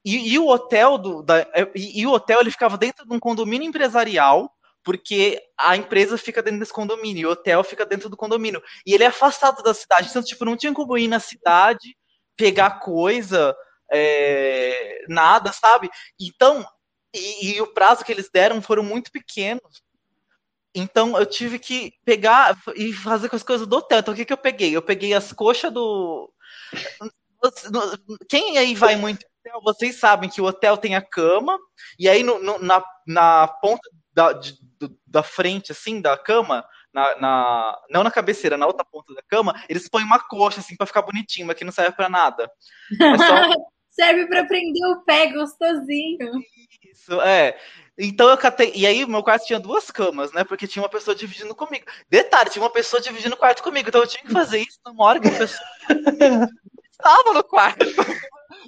[0.05, 3.19] E, e, o hotel do, da, e, e, o hotel ele ficava dentro de um
[3.19, 4.51] condomínio empresarial
[4.83, 8.63] porque a empresa fica dentro desse condomínio, o hotel fica dentro do condomínio.
[8.87, 11.97] E ele é afastado da cidade, então, tipo, não tinha como ir na cidade,
[12.37, 13.55] pegar coisa,
[13.93, 15.91] é, nada, sabe?
[16.19, 16.65] Então,
[17.15, 19.83] e, e, o prazo que eles deram foram muito pequenos.
[20.75, 23.99] Então eu tive que pegar e fazer com as coisas do hotel.
[23.99, 24.75] Então o que, que eu peguei?
[24.75, 26.33] Eu peguei as coxas do.
[28.29, 31.59] Quem aí vai muito hotel, vocês sabem que o hotel tem a cama,
[31.99, 34.59] e aí no, no, na, na ponta da, de,
[35.07, 39.55] da frente, assim, da cama, na, na, não na cabeceira, na outra ponta da cama,
[39.69, 42.51] eles põem uma coxa, assim, para ficar bonitinho, mas que não serve para nada.
[43.01, 43.25] É só...
[43.91, 46.43] serve para prender o pé gostosinho.
[46.93, 47.57] Isso, é.
[47.99, 48.73] Então eu catei.
[48.75, 50.43] E aí, meu quarto tinha duas camas, né?
[50.45, 51.85] Porque tinha uma pessoa dividindo comigo.
[52.09, 53.89] Detalhe, tinha uma pessoa dividindo o quarto comigo.
[53.89, 55.69] Então eu tinha que fazer isso na hora que a pessoa
[56.91, 57.85] estava no quarto.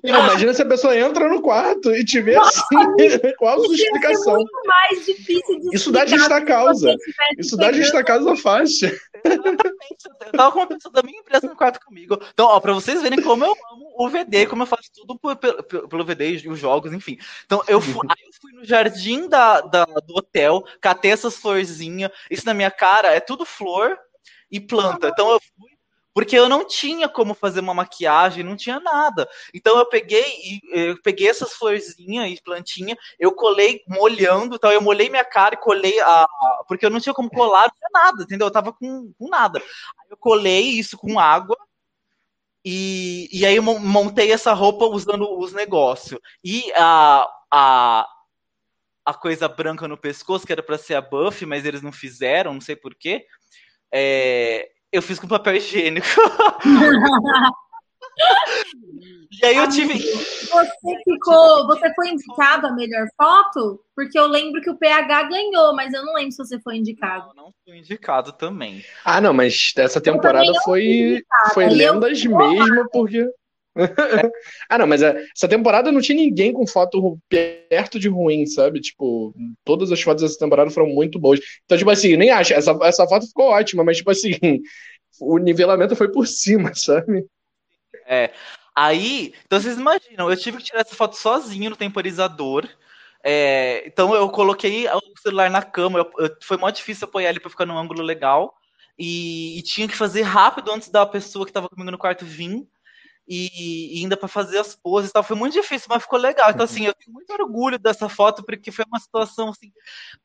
[0.03, 3.33] Não, imagina se a pessoa entra no quarto e te vê Nossa, assim.
[3.39, 4.35] Qual a sua explicação?
[4.35, 6.97] muito mais difícil de Isso dá justa causa.
[7.39, 8.89] Isso dá justa causa fácil.
[9.25, 10.09] Exatamente.
[10.27, 12.19] Eu tava com uma pessoa da minha empresa no quarto comigo.
[12.33, 15.89] Então, ó, pra vocês verem como eu amo o VD, como eu faço tudo pelo,
[15.89, 17.19] pelo VD e os jogos, enfim.
[17.45, 22.11] Então, eu fui, aí eu fui no jardim da, da, do hotel, catei essas florzinhas.
[22.31, 23.97] Isso na minha cara é tudo flor
[24.51, 25.09] e planta.
[25.09, 25.72] Então, eu fui
[26.14, 29.29] porque eu não tinha como fazer uma maquiagem, não tinha nada.
[29.55, 34.81] Então eu peguei e eu peguei essas florzinhas e plantinha, eu colei molhando, então eu
[34.81, 36.27] molhei minha cara e colei a
[36.68, 38.46] porque eu não tinha como colar, não tinha nada, entendeu?
[38.46, 39.59] Eu tava com, com nada.
[39.59, 41.57] Aí eu colei isso com água
[42.64, 46.20] e, e aí eu montei essa roupa usando os negócios.
[46.44, 48.09] E a, a
[49.05, 52.55] a coisa branca no pescoço, que era para ser a buff, mas eles não fizeram,
[52.55, 53.27] não sei porquê.
[53.92, 56.07] É, eu fiz com papel higiênico.
[59.43, 59.99] e aí eu tive.
[59.99, 61.67] Você ficou.
[61.67, 63.81] Você foi indicado a melhor foto?
[63.97, 67.29] Porque eu lembro que o PH ganhou, mas eu não lembro se você foi indicado.
[67.35, 68.85] Não, não fui indicado também.
[69.05, 71.23] Ah, não, mas essa temporada foi,
[71.55, 73.27] foi lendas mesmo, porque.
[74.69, 78.81] Ah, não, mas é, essa temporada não tinha ninguém com foto perto de ruim, sabe?
[78.81, 81.41] Tipo, todas as fotos dessa temporada foram muito boas.
[81.65, 84.33] Então, tipo assim, nem acho, essa, essa foto ficou ótima, mas, tipo assim,
[85.21, 87.27] o nivelamento foi por cima, sabe?
[88.07, 88.31] É.
[88.75, 92.69] Aí, então vocês imaginam, eu tive que tirar essa foto sozinho no temporizador.
[93.25, 97.39] É, então eu coloquei o celular na cama, eu, eu, foi muito difícil apoiar ele
[97.39, 98.55] para ficar num ângulo legal.
[98.99, 102.67] E, e, tinha que fazer rápido antes da pessoa que estava comigo no quarto vir
[103.27, 105.23] e, e ainda para fazer as poses e tal.
[105.23, 106.51] Foi muito difícil, mas ficou legal.
[106.51, 109.73] Então, assim, eu tenho muito orgulho dessa foto, porque foi uma situação assim,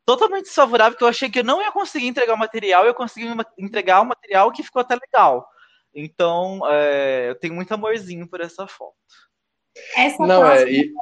[0.05, 2.95] totalmente desfavorável, que eu achei que eu não ia conseguir entregar o material, e eu
[2.95, 5.47] consegui entregar o material que ficou até legal.
[5.93, 8.95] Então, é, eu tenho muito amorzinho por essa foto.
[9.95, 10.93] Essa não, é, e...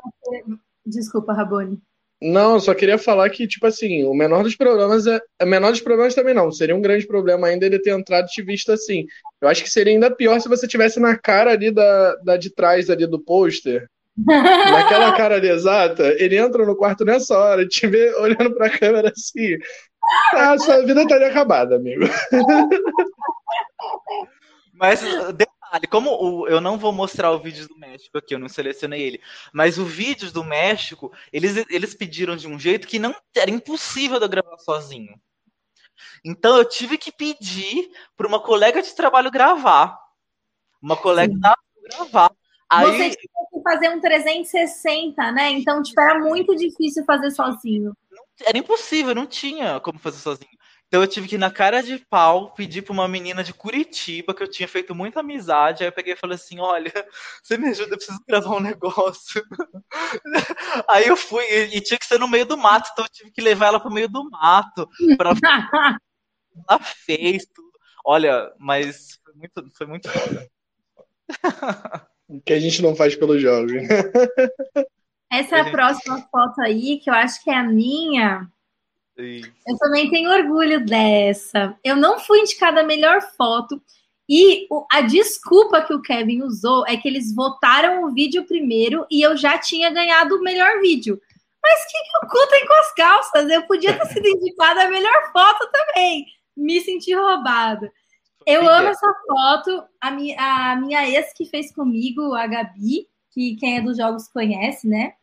[0.86, 1.81] Desculpa, Raboni.
[2.27, 5.19] Não, só queria falar que, tipo assim, o menor dos problemas é.
[5.43, 6.51] O menor dos problemas também não.
[6.51, 9.05] Seria um grande problema ainda ele ter entrado e te visto assim.
[9.39, 12.49] Eu acho que seria ainda pior se você tivesse na cara ali da, da de
[12.49, 13.88] trás ali do pôster.
[14.17, 19.13] Naquela cara ali exata, ele entra no quarto nessa hora, te vê olhando pra câmera
[19.15, 19.57] assim.
[20.33, 22.05] Ah, sua vida estaria acabada, amigo.
[24.73, 24.99] Mas
[25.65, 29.01] detalhe, como o, eu não vou mostrar o vídeo do México aqui, eu não selecionei
[29.01, 33.51] ele, mas o vídeo do México, eles, eles pediram de um jeito que não era
[33.51, 35.19] impossível de eu gravar sozinho.
[36.23, 39.97] Então eu tive que pedir para uma colega de trabalho gravar.
[40.82, 41.39] Uma colega Sim.
[41.39, 41.56] da
[41.89, 42.32] gravar.
[42.69, 42.86] Aí...
[42.86, 45.51] Você tinha que fazer um 360, né?
[45.51, 47.95] Então, tipo, era muito difícil fazer sozinho.
[48.43, 50.49] Era impossível, não tinha como fazer sozinho.
[50.95, 54.41] Então eu tive que, na cara de pau, pedir para uma menina de Curitiba, que
[54.41, 55.84] eu tinha feito muita amizade.
[55.84, 56.89] Aí eu peguei e falei assim: olha,
[57.43, 59.43] você me ajuda, eu preciso gravar um negócio.
[60.88, 63.41] aí eu fui, e, tinha que ser no meio do mato, então eu tive que
[63.41, 64.88] levar ela para o meio do mato.
[65.17, 65.34] Pra...
[66.69, 67.71] ela fez tudo.
[68.05, 70.10] Olha, mas foi muito, foi muito
[72.29, 73.86] O que a gente não faz pelo jovem.
[75.29, 78.49] Essa é a próxima foto aí, que eu acho que é a minha.
[79.17, 79.51] Isso.
[79.67, 81.78] Eu também tenho orgulho dessa.
[81.84, 83.82] Eu não fui indicada a melhor foto.
[84.28, 89.21] E a desculpa que o Kevin usou é que eles votaram o vídeo primeiro e
[89.21, 91.21] eu já tinha ganhado o melhor vídeo.
[91.62, 93.49] Mas que, que o cu tem com as calças?
[93.49, 96.25] Eu podia ter sido indicada a melhor foto também.
[96.58, 97.91] Me senti roubada.
[98.45, 99.84] Eu amo essa foto.
[99.99, 104.28] A minha, a minha ex que fez comigo, a Gabi, que quem é dos jogos
[104.28, 105.13] conhece, né?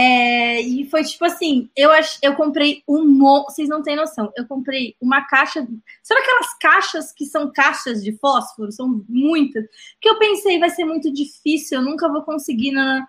[0.00, 4.46] É, e foi tipo assim, eu ach, eu comprei um vocês não têm noção, eu
[4.46, 5.66] comprei uma caixa,
[6.04, 9.64] sabe aquelas caixas que são caixas de fósforo, são muitas,
[10.00, 13.08] que eu pensei vai ser muito difícil, eu nunca vou conseguir na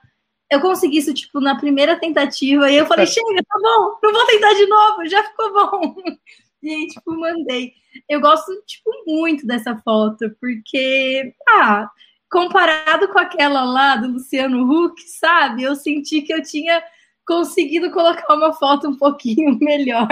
[0.51, 4.25] eu consegui isso, tipo, na primeira tentativa, e eu falei, chega, tá bom, não vou
[4.25, 5.95] tentar de novo, já ficou bom.
[6.61, 7.71] E aí, tipo, mandei.
[8.09, 11.89] Eu gosto, tipo, muito dessa foto, porque, ah,
[12.29, 15.63] comparado com aquela lá do Luciano Huck, sabe?
[15.63, 16.83] Eu senti que eu tinha
[17.25, 20.07] conseguido colocar uma foto um pouquinho melhor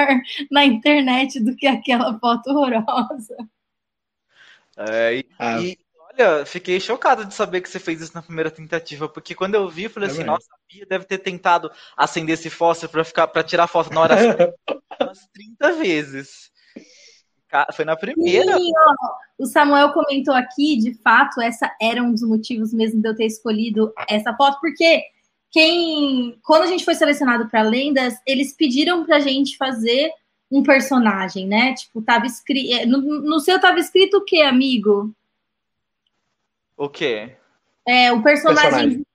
[0.51, 3.35] na internet do que aquela foto horrorosa.
[4.77, 5.59] É, e, ah.
[5.59, 5.77] e,
[6.11, 9.67] olha, fiquei chocada de saber que você fez isso na primeira tentativa, porque quando eu
[9.67, 13.03] vi, eu falei é assim, nossa, a Bia deve ter tentado acender esse fósforo para
[13.03, 14.53] ficar para tirar foto na hora
[15.01, 16.51] umas 30 vezes.
[17.73, 18.57] Foi na primeira.
[18.57, 18.71] Sim,
[19.37, 23.25] o Samuel comentou aqui, de fato, essa era um dos motivos mesmo de eu ter
[23.25, 25.03] escolhido essa foto, porque
[25.51, 30.11] quem, quando a gente foi selecionado para lendas, eles pediram para a gente fazer
[30.51, 31.73] um personagem, né?
[31.73, 32.73] Tipo, tava escrito.
[32.73, 35.13] É, no, no seu tava escrito o quê, amigo?
[36.75, 37.35] O quê?
[37.85, 38.63] É, o personagem.
[38.63, 39.05] personagem.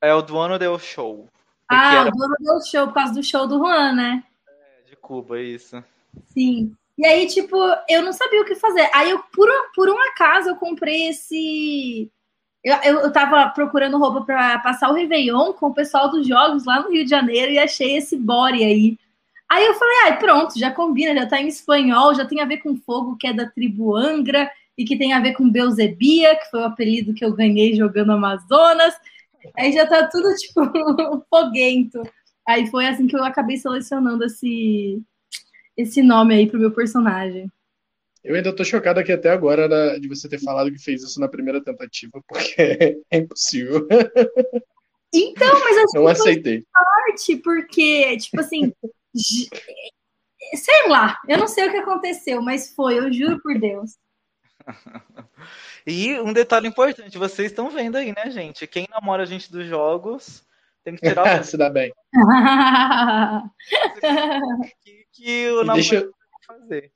[0.00, 1.28] É o do ano deu show.
[1.68, 2.08] Ah, era...
[2.08, 4.24] o do ano deu show, por causa do show do Juan, né?
[4.48, 5.82] É, de Cuba, isso.
[6.28, 6.76] Sim.
[6.96, 7.56] E aí, tipo,
[7.88, 8.88] eu não sabia o que fazer.
[8.94, 12.10] Aí, eu, por, por um acaso, eu comprei esse.
[12.62, 16.64] Eu, eu, eu tava procurando roupa para passar o Réveillon com o pessoal dos jogos
[16.64, 18.98] lá no Rio de Janeiro e achei esse body aí.
[19.50, 22.58] Aí eu falei, ah, pronto, já combina, já tá em espanhol, já tem a ver
[22.58, 26.50] com fogo, que é da tribo Angra, e que tem a ver com Beuzebia, que
[26.50, 28.94] foi o apelido que eu ganhei jogando Amazonas.
[29.56, 30.62] Aí já tá tudo, tipo,
[31.30, 32.02] foguento.
[32.46, 35.02] Aí foi assim que eu acabei selecionando esse,
[35.76, 37.50] esse nome aí pro meu personagem.
[38.22, 39.68] Eu ainda tô chocado aqui até agora
[40.00, 42.54] de você ter falado que fez isso na primeira tentativa, porque
[43.10, 43.86] é impossível.
[45.12, 46.64] Então, mas acho não aceitei.
[46.72, 48.72] sorte, porque, tipo assim,
[49.14, 53.96] sei lá, eu não sei o que aconteceu, mas foi, eu juro por Deus.
[55.86, 58.66] E um detalhe importante, vocês estão vendo aí, né, gente?
[58.66, 60.42] Quem namora a gente dos jogos
[60.82, 61.44] tem que tirar.
[61.44, 61.92] Se dá bem.
[65.14, 66.08] Que, o namoro deixa...
[66.46, 66.92] fazer.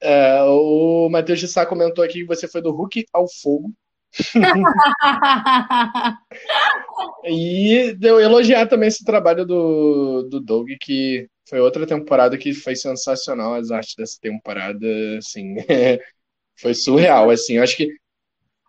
[0.00, 3.72] É, o Matheus de Sá comentou aqui que você foi do Hulk ao fogo.
[7.24, 12.76] e eu elogiar também esse trabalho do, do Doug, que foi outra temporada que foi
[12.76, 13.54] sensacional.
[13.54, 14.86] As artes dessa temporada,
[15.18, 15.56] assim,
[16.58, 17.30] foi surreal.
[17.30, 17.90] Assim, eu acho que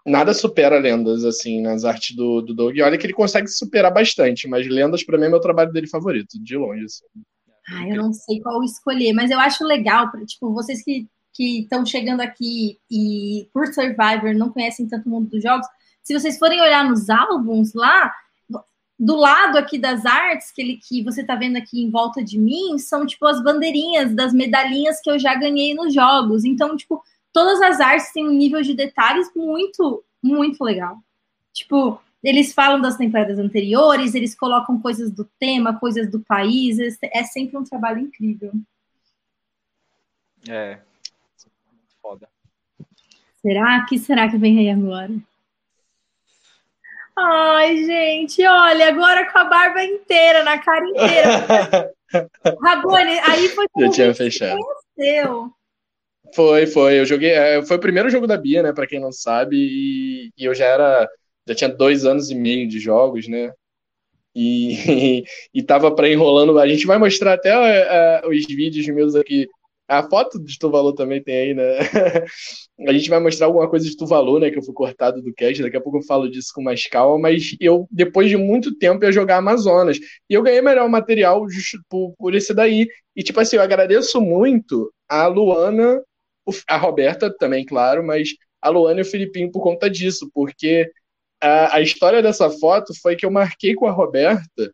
[0.06, 2.76] nada supera lendas, assim, nas artes do, do Doug.
[2.76, 5.88] E olha que ele consegue superar bastante, mas lendas, para mim, é meu trabalho dele
[5.88, 6.86] favorito, de longe.
[6.86, 7.06] Assim.
[7.70, 11.08] Ah, eu não sei qual escolher, mas eu acho legal, tipo, vocês que
[11.40, 15.68] estão chegando aqui e por Survivor não conhecem tanto o mundo dos jogos,
[16.02, 18.12] se vocês forem olhar nos álbuns lá,
[19.00, 22.40] do lado aqui das artes que, ele, que você está vendo aqui em volta de
[22.40, 26.44] mim, são tipo as bandeirinhas das medalhinhas que eu já ganhei nos jogos.
[26.46, 30.98] Então, tipo, todas as artes têm um nível de detalhes muito, muito legal.
[31.54, 37.24] Tipo, eles falam das temporadas anteriores, eles colocam coisas do tema, coisas do país, é
[37.24, 38.52] sempre um trabalho incrível.
[40.50, 40.80] É,
[42.02, 42.28] foda.
[43.42, 43.86] Será?
[43.86, 45.12] que será que vem aí agora?
[47.18, 51.94] Ai, gente, olha, agora com a barba inteira, na cara inteira.
[52.62, 54.60] Rabone, aí foi como Eu tinha fechado.
[54.96, 55.52] Conheceu.
[56.36, 57.00] Foi, foi.
[57.00, 57.32] Eu joguei.
[57.32, 58.74] É, foi o primeiro jogo da Bia, né?
[58.74, 59.56] Pra quem não sabe.
[59.56, 61.10] E, e eu já era.
[61.48, 63.52] Já tinha dois anos e meio de jogos, né?
[64.36, 66.58] E, e, tava para enrolando.
[66.60, 69.48] A gente vai mostrar até uh, os vídeos meus aqui
[69.88, 71.78] a foto de Tuvalu também tem aí, né?
[72.88, 74.52] a gente vai mostrar alguma coisa de Tuvalu, né?
[74.52, 75.64] Que eu fui cortado do cast.
[75.64, 77.18] Daqui a pouco eu falo disso com mais calma.
[77.18, 79.98] Mas eu, depois de muito tempo, ia jogar Amazonas.
[80.30, 82.86] E eu ganhei melhor material just por, por esse daí.
[83.16, 86.02] E, tipo assim, eu agradeço muito a Luana,
[86.68, 88.30] a Roberta também, claro, mas
[88.62, 90.30] a Luana e o Filipinho por conta disso.
[90.34, 90.92] Porque
[91.42, 94.72] a, a história dessa foto foi que eu marquei com a Roberta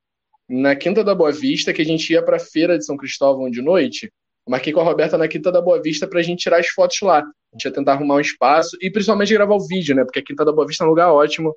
[0.50, 3.62] na Quinta da Boa Vista, que a gente ia pra feira de São Cristóvão de
[3.62, 4.12] noite.
[4.46, 7.00] Eu marquei com a Roberta na Quinta da Boa Vista pra gente tirar as fotos
[7.02, 7.20] lá.
[7.20, 10.04] A gente ia tentar arrumar um espaço e principalmente gravar o vídeo, né?
[10.04, 11.56] Porque a Quinta da Boa Vista é um lugar ótimo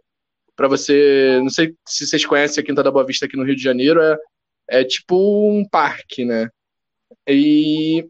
[0.54, 1.38] para você.
[1.40, 4.00] Não sei se vocês conhecem a Quinta da Boa Vista aqui no Rio de Janeiro,
[4.00, 4.16] é,
[4.68, 5.16] é tipo
[5.50, 6.48] um parque, né?
[7.28, 8.06] E,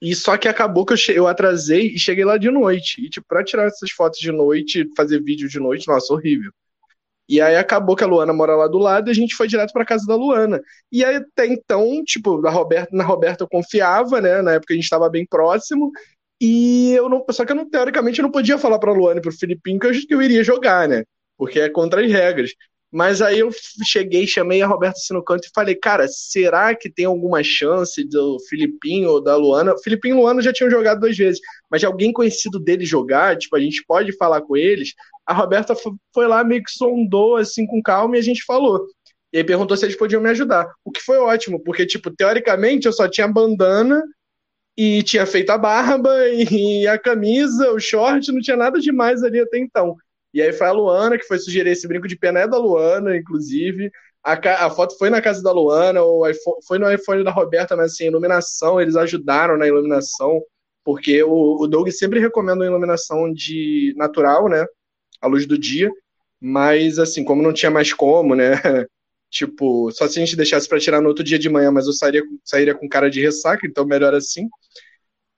[0.00, 1.12] e só que acabou que eu, che...
[1.12, 3.04] eu atrasei e cheguei lá de noite.
[3.04, 6.52] E, tipo, pra tirar essas fotos de noite, fazer vídeo de noite, nossa, horrível.
[7.28, 9.72] E aí acabou que a Luana mora lá do lado e a gente foi direto
[9.72, 10.60] para casa da Luana.
[10.90, 14.40] E aí até então, tipo, na Roberta, na Roberta eu confiava, né?
[14.40, 15.92] Na época a gente estava bem próximo.
[16.40, 19.22] E eu não, só que eu não, teoricamente eu não podia falar para Luana e
[19.22, 21.04] pro Filipinho que eu, que eu iria jogar, né?
[21.36, 22.52] Porque é contra as regras.
[22.90, 23.50] Mas aí eu
[23.84, 28.02] cheguei, chamei a Roberta assim no canto e falei, cara, será que tem alguma chance
[28.02, 29.76] do Filipinho ou da Luana?
[29.84, 31.38] Filipinho e Luana já tinham jogado duas vezes,
[31.70, 34.94] mas de alguém conhecido dele jogar, tipo, a gente pode falar com eles.
[35.26, 35.74] A Roberta
[36.14, 38.86] foi lá, meio que sondou assim com calma e a gente falou.
[39.32, 40.66] E aí perguntou se eles podiam me ajudar.
[40.82, 44.02] O que foi ótimo, porque, tipo, teoricamente eu só tinha bandana
[44.74, 46.10] e tinha feito a barba
[46.50, 49.94] e a camisa, o short, não tinha nada demais ali até então.
[50.38, 53.16] E aí foi a Luana que foi sugerir esse brinco de pena é da Luana,
[53.16, 53.90] inclusive.
[54.22, 54.34] A,
[54.66, 57.92] a foto foi na casa da Luana, o iPhone, foi no iPhone da Roberta, mas
[57.92, 60.40] assim, iluminação, eles ajudaram na iluminação,
[60.84, 64.64] porque o, o Doug sempre recomenda uma iluminação de natural, né?
[65.20, 65.90] A luz do dia.
[66.40, 68.52] Mas assim, como não tinha mais como, né?
[69.30, 71.92] Tipo, só se a gente deixasse para tirar no outro dia de manhã, mas eu
[71.92, 74.48] sairia, sairia com cara de ressaca, então melhor assim.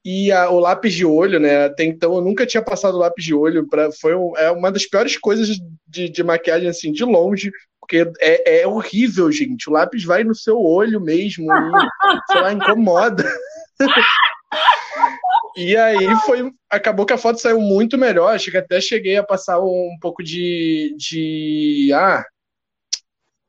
[0.04, 1.66] E a, o lápis de olho, né?
[1.66, 3.68] Até então eu nunca tinha passado lápis de olho.
[3.68, 8.10] Pra, foi um, é uma das piores coisas de, de maquiagem, assim, de longe, porque
[8.20, 9.68] é, é horrível, gente.
[9.68, 13.30] O lápis vai no seu olho mesmo, e, sei lá, incomoda.
[15.56, 16.50] e aí foi.
[16.70, 18.34] Acabou que a foto saiu muito melhor.
[18.34, 20.94] Acho que até cheguei a passar um, um pouco de.
[20.96, 21.90] de.
[21.92, 22.24] Ah,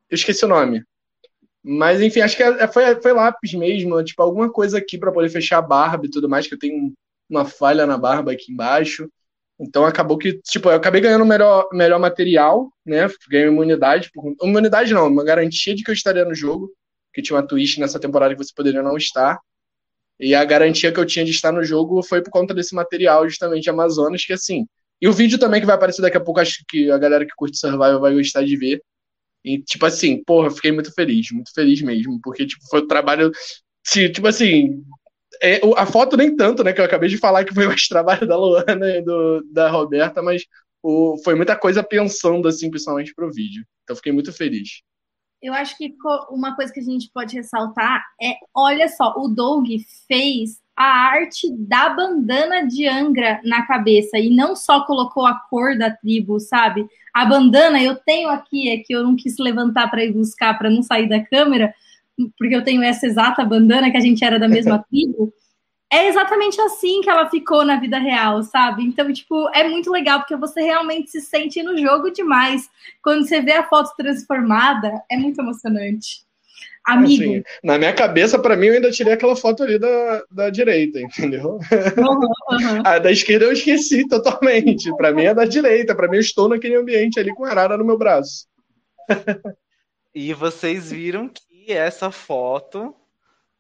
[0.10, 0.84] eu esqueci o nome.
[1.64, 5.12] Mas, enfim, acho que é, é, foi, foi lápis mesmo, tipo, alguma coisa aqui para
[5.12, 6.94] poder fechar a barba e tudo mais, que eu tenho
[7.30, 9.08] uma falha na barba aqui embaixo.
[9.60, 13.08] Então acabou que, tipo, eu acabei ganhando melhor, melhor material, né?
[13.30, 14.10] Ganhei imunidade.
[14.12, 16.72] Por, imunidade não, uma garantia de que eu estaria no jogo,
[17.14, 19.40] que tinha uma twist nessa temporada que você poderia não estar.
[20.20, 23.28] E a garantia que eu tinha de estar no jogo foi por conta desse material,
[23.30, 24.66] justamente Amazonas, que assim.
[25.02, 27.34] E o vídeo também que vai aparecer daqui a pouco, acho que a galera que
[27.36, 28.82] curte Survival vai gostar de ver.
[29.44, 33.32] E, tipo assim, porra, fiquei muito feliz, muito feliz mesmo, porque, tipo, foi o trabalho.
[33.84, 34.84] Tipo assim,
[35.42, 36.74] é, a foto nem tanto, né?
[36.74, 40.22] Que eu acabei de falar que foi mais trabalho da Luana e do, da Roberta,
[40.22, 40.46] mas
[40.84, 43.66] o, foi muita coisa pensando, assim, principalmente pro vídeo.
[43.84, 44.82] Então fiquei muito feliz.
[45.42, 45.96] Eu acho que
[46.30, 49.68] uma coisa que a gente pode ressaltar é: olha só, o Doug
[50.08, 55.78] fez a arte da bandana de Angra na cabeça e não só colocou a cor
[55.78, 56.88] da tribo, sabe?
[57.14, 60.72] A bandana eu tenho aqui, é que eu não quis levantar para ir buscar para
[60.72, 61.72] não sair da câmera,
[62.36, 65.32] porque eu tenho essa exata bandana que a gente era da mesma tribo.
[65.94, 68.82] É exatamente assim que ela ficou na vida real, sabe?
[68.82, 72.68] Então, tipo, é muito legal porque você realmente se sente no jogo demais.
[73.04, 76.26] Quando você vê a foto transformada, é muito emocionante.
[76.86, 77.24] Amigo.
[77.24, 81.00] Assim, na minha cabeça, para mim, eu ainda tirei aquela foto ali da, da direita,
[81.00, 81.60] entendeu?
[81.98, 82.82] Uhum, uhum.
[82.86, 84.96] A da esquerda eu esqueci totalmente.
[84.98, 85.96] Para mim é da direita.
[85.96, 88.48] Para mim, eu estou naquele ambiente ali com a arara no meu braço.
[90.14, 92.96] e vocês viram que essa foto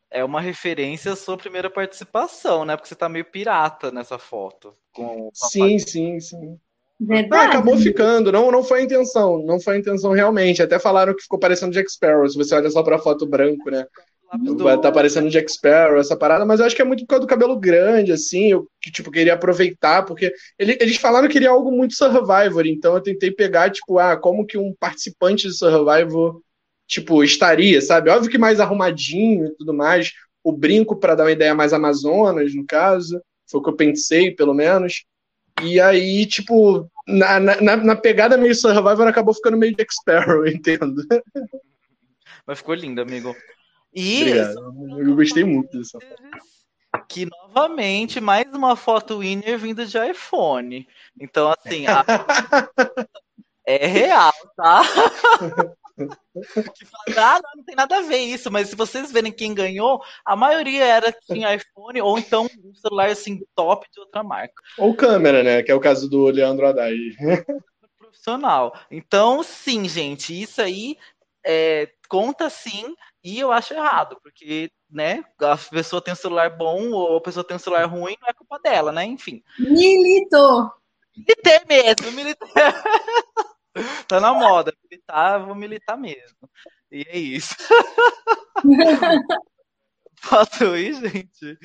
[0.10, 2.76] é uma referência à sua primeira participação, né?
[2.76, 4.76] Porque você tá meio pirata nessa foto.
[4.92, 6.60] Com sim, sim, sim.
[7.04, 7.46] Verdade.
[7.46, 10.62] Ah, acabou ficando, não, não foi a intenção, não foi a intenção realmente.
[10.62, 13.86] Até falaram que ficou parecendo Jack Sparrow, se você olha só pra foto branco, né?
[14.60, 17.26] Vai tá parecendo Jack Sparrow, essa parada, mas eu acho que é muito por causa
[17.26, 21.50] do cabelo grande, assim, eu que, tipo, queria aproveitar, porque ele, eles falaram que queria
[21.50, 26.40] algo muito Survivor, então eu tentei pegar, tipo, ah, como que um participante de Survivor,
[26.88, 28.10] tipo, estaria, sabe?
[28.10, 32.56] Óbvio que mais arrumadinho e tudo mais, o brinco para dar uma ideia mais Amazonas,
[32.56, 35.04] no caso, foi o que eu pensei, pelo menos.
[35.64, 41.04] E aí, tipo, na, na, na pegada meio Survivor acabou ficando meio Jack Sparrow, entendo.
[42.46, 43.36] Mas ficou lindo, amigo.
[43.94, 45.00] E Obrigado.
[45.00, 46.42] eu gostei muito dessa foto.
[47.08, 50.88] Que novamente, mais uma foto winner vindo de iPhone.
[51.20, 52.04] Então, assim, a...
[53.66, 54.82] é real, tá?
[56.76, 59.54] que fala, ah, não, não tem nada a ver isso, mas se vocês verem quem
[59.54, 64.54] ganhou, a maioria era tinha iPhone ou então um celular assim top de outra marca.
[64.78, 65.64] Ou câmera, né?
[65.64, 66.96] Que é o caso do Leandro Haddad.
[67.98, 68.74] Profissional.
[68.90, 70.98] Então, sim, gente, isso aí
[71.46, 76.92] é, conta sim, e eu acho errado, porque né, a pessoa tem um celular bom
[76.92, 79.06] ou a pessoa tem um celular ruim, não é culpa dela, né?
[79.06, 79.42] Enfim.
[79.58, 80.72] Milito!
[81.16, 82.50] Militei mesmo, militei.
[84.08, 84.74] tá na moda.
[84.90, 86.50] Militar, vou militar mesmo.
[86.92, 87.56] E é isso.
[90.30, 91.58] Posso ir, gente?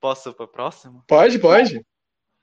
[0.00, 1.04] Posso para o próximo?
[1.06, 1.84] Pode, pode.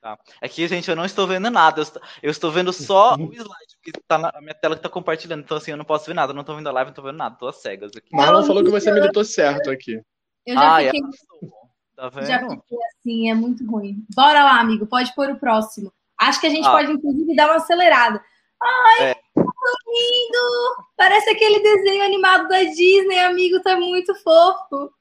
[0.02, 0.20] Tá.
[0.40, 1.82] Aqui, gente, eu não estou vendo nada.
[2.22, 5.44] Eu estou, vendo só o slide, que tá na minha tela que está compartilhando.
[5.44, 6.32] Então, assim, eu não posso ver nada.
[6.32, 7.34] Eu não estou vendo a live, não estou vendo nada.
[7.34, 8.10] Estou cegas aqui.
[8.12, 10.00] Marlon falou que você militou certo aqui.
[10.46, 11.00] Eu já ah, fiquei...
[11.00, 11.66] É.
[11.96, 12.26] Tá vendo?
[12.28, 14.06] Já fiquei assim, é muito ruim.
[14.14, 14.86] Bora lá, amigo.
[14.86, 15.92] Pode pôr o próximo.
[16.20, 16.72] Acho que a gente ah.
[16.72, 18.24] pode, inclusive, dar uma acelerada.
[18.62, 19.14] Ai, é.
[19.14, 20.86] tô lindo!
[20.96, 24.92] Parece aquele desenho animado da Disney, amigo, tá muito fofo.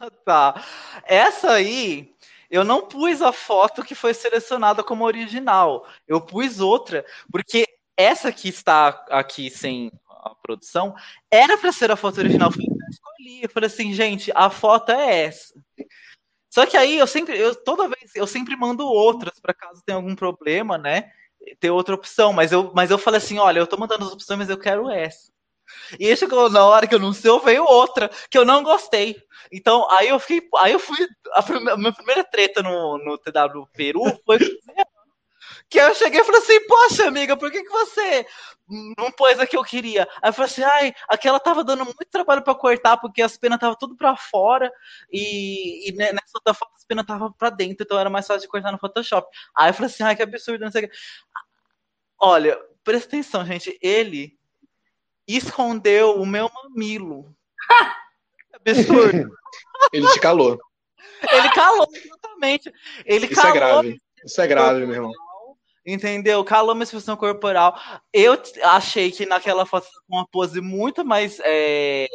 [0.24, 0.62] Tá.
[1.04, 2.12] Essa aí,
[2.50, 5.86] eu não pus a foto que foi selecionada como original.
[6.06, 10.94] Eu pus outra, porque essa que está aqui sem a produção
[11.30, 12.50] era para ser a foto original.
[12.50, 15.54] Eu escolhi, eu falei assim, gente, a foto é essa.
[16.54, 19.96] Só que aí eu sempre, eu toda vez, eu sempre mando outras para caso tenha
[19.96, 21.10] algum problema, né?
[21.58, 24.38] Ter outra opção, mas eu, mas eu falei assim, olha, eu tô mandando as opções,
[24.38, 25.32] mas eu quero essa.
[25.98, 29.16] E aí chegou na hora que eu não sei, veio outra que eu não gostei.
[29.50, 30.96] Então, aí eu fiquei, aí eu fui
[31.32, 34.38] a, primeira, a minha primeira treta no, no TW Peru foi
[35.74, 38.24] que eu cheguei e falei assim, poxa, amiga, por que, que você
[38.96, 40.08] não pôs a que eu queria?
[40.22, 43.58] Aí eu falei assim, ai, aquela tava dando muito trabalho para cortar, porque as penas
[43.58, 44.72] tava tudo para fora,
[45.12, 48.48] e, e nessa outra foto as penas tava para dentro, então era mais fácil de
[48.48, 49.26] cortar no Photoshop.
[49.56, 50.96] Aí eu falei assim, ai, que absurdo, não sei o que.
[52.20, 54.38] Olha, presta atenção, gente, ele
[55.26, 57.34] escondeu o meu mamilo.
[58.54, 59.36] absurdo.
[59.92, 60.56] ele te calou.
[61.32, 62.72] Ele calou, exatamente.
[63.04, 64.02] Ele Isso calou, é grave.
[64.24, 65.12] Isso é grave, meu irmão.
[65.86, 66.42] Entendeu?
[66.44, 67.78] Calou minha expressão corporal.
[68.12, 72.08] Eu achei que naquela foto uma pose muito mais é,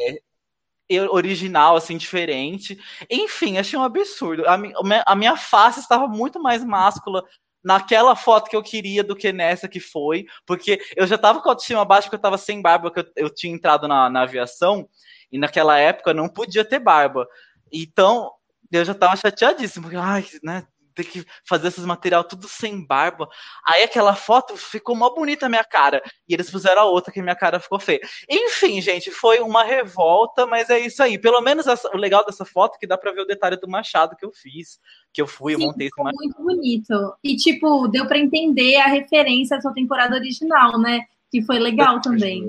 [1.10, 2.78] original, assim, diferente.
[3.08, 4.46] Enfim, achei um absurdo.
[4.48, 7.24] A, minha, a minha face estava muito mais máscula
[7.62, 11.48] naquela foto que eu queria do que nessa que foi, porque eu já tava com
[11.48, 14.22] a autoestima baixa porque eu tava sem barba, porque eu, eu tinha entrado na, na,
[14.22, 14.88] aviação,
[15.30, 17.28] e naquela época não podia ter barba.
[17.72, 18.32] Então,
[18.72, 23.28] eu já tava chateadíssimo, porque, ai, né, ter que fazer esses material tudo sem barba.
[23.66, 26.02] Aí aquela foto ficou mó bonita a minha cara.
[26.28, 28.00] E eles fizeram a outra que minha cara ficou feia.
[28.28, 31.18] Enfim, gente, foi uma revolta, mas é isso aí.
[31.18, 33.68] Pelo menos essa, o legal dessa foto é que dá pra ver o detalhe do
[33.68, 34.78] machado que eu fiz.
[35.12, 36.16] Que eu fui, Sim, eu montei esse machado.
[36.16, 37.16] muito bonito.
[37.22, 41.00] E, tipo, deu pra entender a referência à sua temporada original, né?
[41.30, 42.48] Que foi legal também.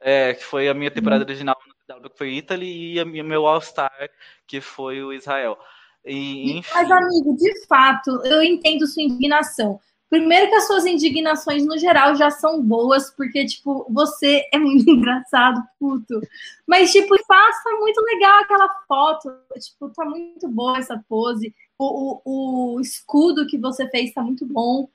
[0.00, 1.56] É, que foi a minha temporada original
[2.00, 4.10] que foi Italy e a minha, meu All-Star,
[4.46, 5.58] que foi o Israel.
[6.04, 6.70] E, enfim...
[6.74, 9.80] Mas, amigo, de fato, eu entendo sua indignação.
[10.12, 14.84] Primeiro que as suas indignações, no geral, já são boas, porque, tipo, você é muito
[14.90, 16.20] engraçado, puto.
[16.66, 19.32] Mas, tipo, faça muito legal aquela foto.
[19.58, 21.54] Tipo, tá muito boa essa pose.
[21.78, 24.86] O, o, o escudo que você fez tá muito bom.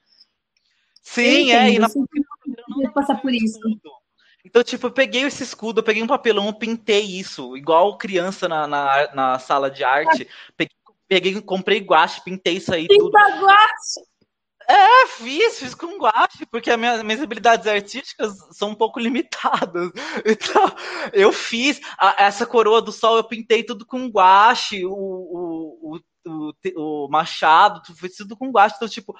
[1.01, 1.71] Sim, é.
[1.71, 1.87] E na...
[2.67, 3.59] não passar por isso.
[4.45, 8.67] Então, tipo, eu peguei esse escudo, eu peguei um papelão, pintei isso, igual criança na,
[8.67, 10.27] na, na sala de arte.
[10.55, 10.77] Peguei
[11.07, 13.45] peguei, comprei guache, pintei isso aí Pinta tudo.
[13.45, 14.07] guache!
[14.69, 19.91] É, fiz, fiz com guache, porque as minhas, minhas habilidades artísticas são um pouco limitadas.
[20.25, 20.75] Então,
[21.13, 26.53] eu fiz a, essa coroa do sol, eu pintei tudo com guache, o, o, o,
[26.75, 28.75] o, machado, foi tudo com guache.
[28.75, 29.15] Então, tipo,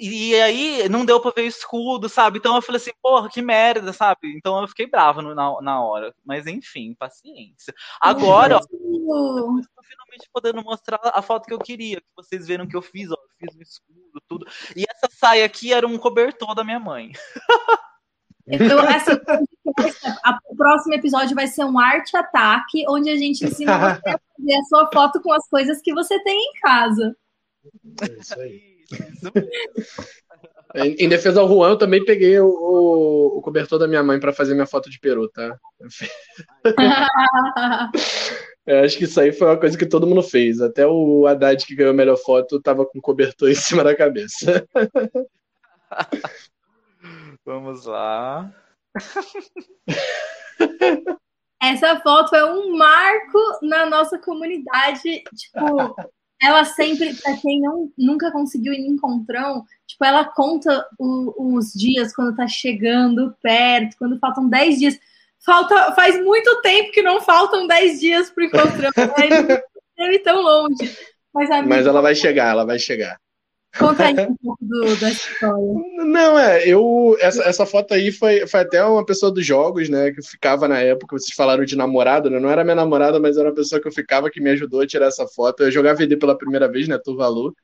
[0.00, 2.38] e aí não deu pra ver o escudo, sabe?
[2.38, 4.34] Então eu falei assim, porra, que merda, sabe?
[4.34, 6.14] Então eu fiquei brava no, na, na hora.
[6.24, 7.74] Mas enfim, paciência.
[8.00, 12.66] Agora, ó, eu tô finalmente podendo mostrar a foto que eu queria, que vocês viram
[12.66, 13.14] que eu fiz, ó.
[13.14, 14.46] Eu fiz o escudo, tudo.
[14.74, 17.12] E essa saia aqui era um cobertor da minha mãe.
[18.46, 19.12] Então, assim,
[20.48, 24.54] o próximo episódio vai ser um arte ataque, onde a gente ensina você a fazer
[24.54, 27.16] a sua foto com as coisas que você tem em casa.
[28.02, 28.79] É isso aí.
[30.74, 34.32] Em, defesa ao Juan, eu também peguei o, o, o cobertor da minha mãe para
[34.32, 35.58] fazer minha foto de peru, tá?
[38.66, 40.60] eu acho que isso aí foi uma coisa que todo mundo fez.
[40.60, 44.64] Até o Haddad, que ganhou a melhor foto, tava com cobertor em cima da cabeça.
[47.44, 48.48] Vamos lá.
[51.60, 55.22] Essa foto é um marco na nossa comunidade.
[55.34, 55.94] Tipo,
[56.42, 61.72] ela sempre, para quem não, nunca conseguiu ir em encontrão, tipo, ela conta o, os
[61.72, 64.98] dias quando tá chegando perto, quando faltam 10 dias.
[65.44, 70.18] Falta, faz muito tempo que não faltam 10 dias pro encontrão, né?
[70.24, 70.96] tão longe.
[71.32, 73.18] Mas, amigo, Mas ela vai chegar, ela vai chegar.
[73.78, 75.74] Conta aí um pouco do, da história.
[76.04, 77.16] Não, é, eu.
[77.20, 80.10] Essa, essa foto aí foi, foi até uma pessoa dos jogos, né?
[80.10, 82.38] Que ficava na época, vocês falaram de namorada, né?
[82.38, 84.86] Não era minha namorada, mas era uma pessoa que eu ficava que me ajudou a
[84.86, 85.62] tirar essa foto.
[85.62, 86.98] Eu jogava VD pela primeira vez, né?
[86.98, 87.54] Tuvalu.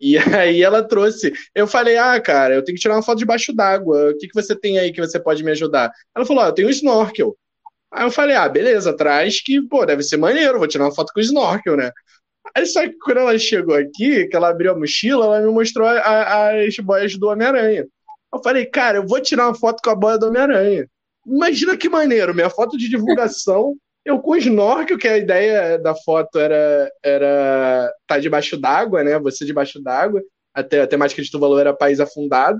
[0.00, 1.32] E aí ela trouxe.
[1.54, 4.10] Eu falei, ah, cara, eu tenho que tirar uma foto debaixo d'água.
[4.10, 5.90] O que, que você tem aí que você pode me ajudar?
[6.14, 7.36] Ela falou, ah, eu tenho um snorkel.
[7.90, 11.12] Aí eu falei, ah, beleza, traz que, pô, deve ser maneiro, vou tirar uma foto
[11.12, 11.90] com o snorkel, né?
[12.54, 15.86] Aí só que quando ela chegou aqui, que ela abriu a mochila, ela me mostrou
[15.86, 17.86] a, a, as boias do Homem-Aranha.
[18.32, 20.88] Eu falei, cara, eu vou tirar uma foto com a boia do Homem-Aranha.
[21.26, 26.38] Imagina que maneiro, minha foto de divulgação, eu com snorkel, que a ideia da foto
[26.38, 29.18] era era tá debaixo d'água, né?
[29.18, 30.22] Você debaixo d'água.
[30.54, 32.58] Até a temática de Tuvalu era país afundado.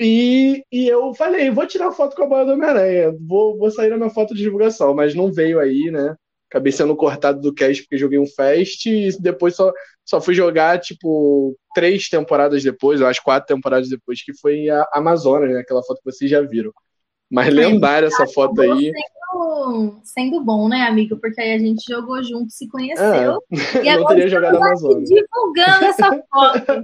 [0.00, 3.90] E, e eu falei, vou tirar foto com a boia do Homem-Aranha, vou, vou sair
[3.90, 6.16] na minha foto de divulgação, mas não veio aí, né?
[6.48, 9.72] Acabei sendo cortado do cast porque joguei um fest e depois só,
[10.04, 15.50] só fui jogar, tipo, três temporadas depois, acho quatro temporadas depois, que foi a Amazonas,
[15.50, 15.60] né?
[15.60, 16.72] Aquela foto que vocês já viram.
[17.30, 18.90] Mas lendária essa foto aí.
[18.90, 21.18] Sendo, sendo bom, né, amigo?
[21.18, 23.42] Porque aí a gente jogou junto, se conheceu.
[23.52, 25.08] É, e agora teria jogado Amazonas.
[25.08, 26.82] divulgando essa foto.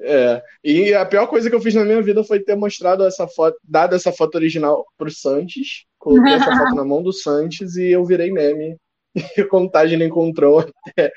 [0.00, 3.26] É, e a pior coisa que eu fiz na minha vida foi ter mostrado essa
[3.26, 7.88] foto, dado essa foto original pro Sanches, coloquei essa foto na mão do Sanches e
[7.88, 8.76] eu virei meme.
[9.14, 11.12] E a contagem encontrou até,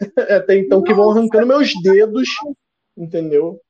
[0.36, 2.28] até então, que vão arrancando meus dedos,
[2.96, 3.60] entendeu?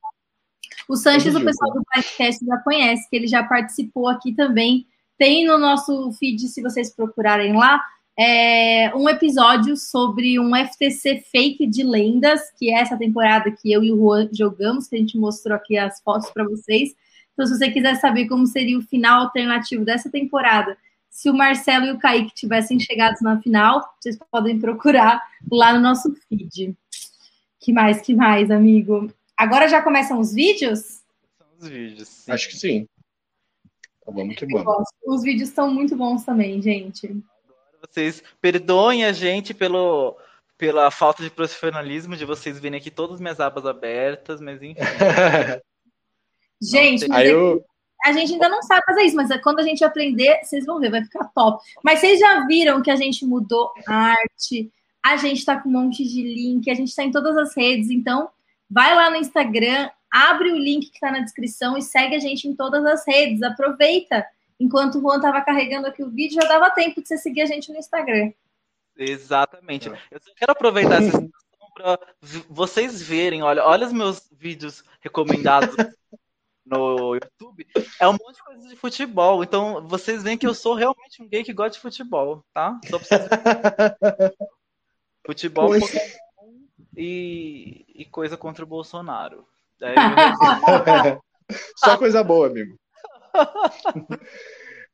[0.88, 4.86] O Sanches, o pessoal do podcast já conhece, que ele já participou aqui também.
[5.18, 7.82] Tem no nosso feed, se vocês procurarem lá,
[8.18, 13.84] é, um episódio sobre um FTC fake de lendas, que é essa temporada que eu
[13.84, 16.94] e o Juan jogamos, que a gente mostrou aqui as fotos para vocês.
[17.38, 20.76] Então, se você quiser saber como seria o final alternativo dessa temporada,
[21.08, 25.78] se o Marcelo e o Kaique tivessem chegado na final, vocês podem procurar lá no
[25.78, 26.76] nosso feed.
[27.60, 29.08] Que mais, que mais, amigo?
[29.36, 30.80] Agora já começam os vídeos?
[31.38, 32.08] São os vídeos.
[32.08, 32.32] Sim.
[32.32, 32.88] Acho que sim.
[34.04, 34.64] Tá bom, muito bom.
[35.06, 37.22] Os vídeos estão muito bons também, gente
[37.80, 40.16] vocês perdoem a gente pelo,
[40.56, 44.80] pela falta de profissionalismo de vocês verem aqui todas as minhas abas abertas, mas enfim.
[46.60, 47.64] gente, é eu...
[48.04, 50.80] a gente ainda não sabe fazer isso, mas é quando a gente aprender, vocês vão
[50.80, 51.62] ver, vai ficar top.
[51.82, 54.70] Mas vocês já viram que a gente mudou a arte,
[55.04, 57.90] a gente tá com um monte de link, a gente tá em todas as redes,
[57.90, 58.28] então
[58.70, 62.48] vai lá no Instagram, abre o link que tá na descrição e segue a gente
[62.48, 64.26] em todas as redes, aproveita
[64.60, 67.46] enquanto o Juan estava carregando aqui o vídeo, já dava tempo de você seguir a
[67.46, 68.32] gente no Instagram.
[68.96, 69.88] Exatamente.
[69.88, 71.98] Eu só quero aproveitar essa situação para
[72.48, 75.76] vocês verem, olha, olha os meus vídeos recomendados
[76.68, 77.66] no YouTube.
[78.00, 79.42] É um monte de coisa de futebol.
[79.42, 82.78] Então, vocês veem que eu sou realmente um gay que gosta de futebol, tá?
[82.88, 84.32] Só pra vocês verem.
[85.26, 85.74] Futebol
[86.96, 89.46] e, e coisa contra o Bolsonaro.
[91.76, 92.76] Só coisa boa, amigo.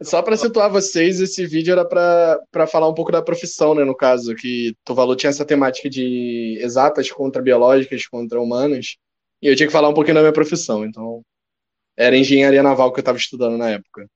[0.02, 3.84] Só para situar vocês, esse vídeo era para falar um pouco da profissão, né?
[3.84, 8.96] No caso, que Tuvalu tinha essa temática de exatas contra biológicas, contra humanas,
[9.40, 10.84] e eu tinha que falar um pouquinho da minha profissão.
[10.84, 11.22] Então,
[11.96, 14.08] era engenharia naval que eu estava estudando na época.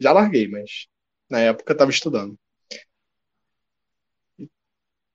[0.00, 0.86] Já larguei, mas
[1.28, 2.38] na época eu estava estudando.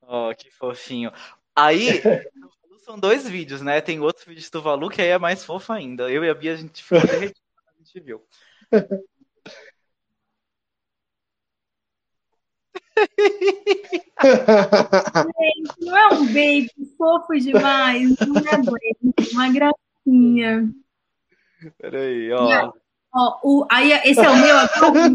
[0.02, 1.12] Oh, que fofinho.
[1.56, 1.88] Aí,
[2.86, 3.82] são dois vídeos, né?
[3.82, 6.10] Tem outros vídeos do Tuvalu que aí é mais fofo ainda.
[6.10, 7.48] Eu e a Bia, a gente ficou derretido
[7.88, 8.22] gente viu.
[14.20, 20.72] Gente, não é um baby fofo demais, não é baby, uma gracinha.
[21.78, 22.72] Peraí, ó.
[23.14, 25.10] ó o, aí, esse é o meu agora?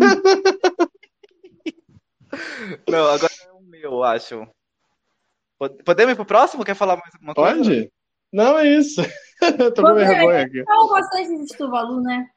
[2.89, 4.47] Não, agora é o meu, acho.
[5.85, 6.65] Podemos ir pro próximo?
[6.65, 7.57] Quer falar mais alguma coisa?
[7.57, 7.93] Pode?
[8.33, 9.03] Não, é isso.
[9.75, 10.65] Tô com vergonha aqui.
[10.65, 12.29] Falou bastante de Tuvalu, né?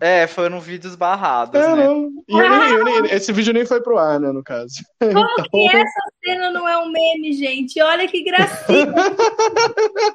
[0.00, 1.86] É, foram vídeos barrados, é, né?
[1.86, 2.10] Não.
[2.26, 4.76] E eu nem, eu nem, esse vídeo nem foi pro ar, né, no caso.
[4.98, 5.44] Como então...
[5.50, 7.80] que essa cena não é um meme, gente?
[7.80, 8.92] Olha que gracinha.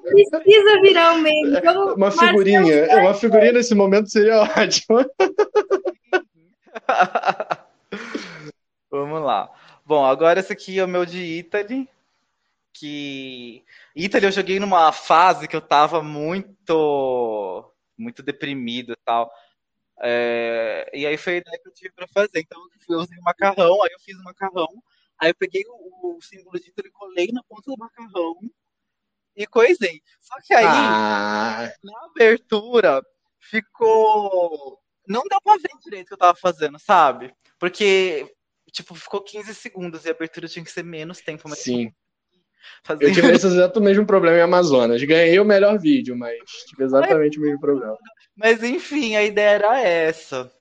[0.01, 1.61] Precisa virar um meme.
[1.61, 2.99] Como uma figurinha.
[2.99, 5.05] Uma figurinha nesse momento seria ótima.
[8.91, 9.51] Vamos lá.
[9.85, 11.87] Bom, agora esse aqui é o meu de Italy.
[12.73, 13.63] Que.
[13.95, 17.71] Italy eu joguei numa fase que eu tava muito.
[17.97, 19.31] Muito deprimido e tal.
[20.01, 22.39] É, e aí foi a ideia que eu tive para fazer.
[22.39, 24.67] Então eu usei o macarrão, aí eu fiz o macarrão,
[25.19, 28.39] aí eu peguei o, o símbolo de e colei na ponta do macarrão
[29.35, 30.01] e coisei.
[30.21, 31.71] Só que aí, ah.
[31.83, 33.01] na abertura,
[33.39, 34.79] ficou.
[35.07, 37.33] Não deu pra ver direito o que eu tava fazendo, sabe?
[37.57, 38.31] Porque,
[38.71, 41.49] tipo, ficou 15 segundos e a abertura tinha que ser menos tempo.
[41.49, 41.91] Mas Sim.
[42.83, 43.05] Fazer...
[43.05, 45.03] Eu tive esse exato mesmo problema em Amazonas.
[45.03, 46.37] Ganhei o melhor vídeo, mas
[46.67, 47.97] tive exatamente o mesmo problema.
[48.35, 50.51] Mas enfim, a ideia era essa.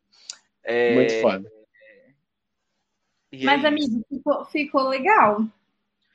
[0.62, 0.94] É...
[0.94, 1.58] Muito foda.
[3.30, 5.46] E Mas, é amigo, ficou, ficou legal.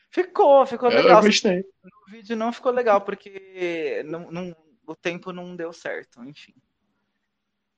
[0.10, 1.20] Ficou, ficou legal.
[1.20, 1.60] Eu gostei.
[2.08, 4.56] O vídeo não ficou legal, porque não, não,
[4.86, 6.54] o tempo não deu certo, enfim.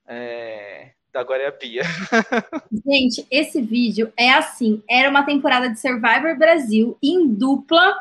[0.08, 0.94] É...
[1.16, 1.84] Agora é a Pia.
[2.86, 7.96] Gente, esse vídeo é assim: era uma temporada de Survivor Brasil em dupla.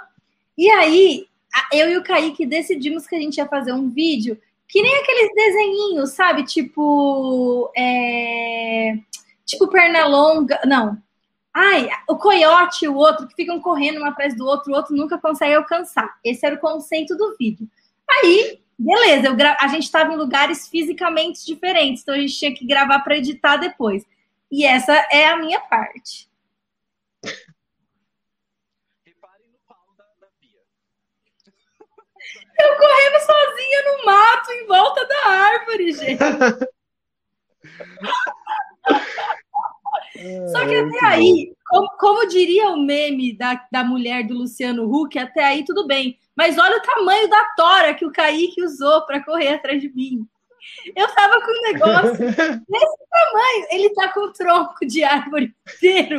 [0.57, 1.27] E aí,
[1.73, 4.39] eu e o Kaique decidimos que a gente ia fazer um vídeo
[4.69, 6.45] que nem aqueles desenhinhos, sabe?
[6.45, 7.71] Tipo.
[7.77, 8.99] É...
[9.47, 10.61] Tipo perna longa.
[10.67, 10.99] Não.
[11.53, 14.97] Ai, o coiote e o outro que ficam correndo um atrás do outro, o outro
[14.97, 16.13] nunca consegue alcançar.
[16.25, 17.69] Esse era o conceito do vídeo.
[18.11, 19.57] Aí, Beleza, gra...
[19.61, 23.57] a gente estava em lugares fisicamente diferentes, então a gente tinha que gravar para editar
[23.57, 24.05] depois.
[24.51, 26.29] E essa é a minha parte.
[32.57, 36.21] Eu correndo sozinha no mato, em volta da árvore, gente.
[40.51, 44.85] Só que É, até aí, como, como diria o meme da, da mulher do Luciano
[44.85, 46.19] Huck, até aí tudo bem.
[46.37, 50.27] Mas olha o tamanho da tora que o Kaique usou para correr atrás de mim.
[50.97, 53.67] Eu tava com um negócio desse tamanho.
[53.71, 56.17] Ele tá com um tronco de árvore inteiro.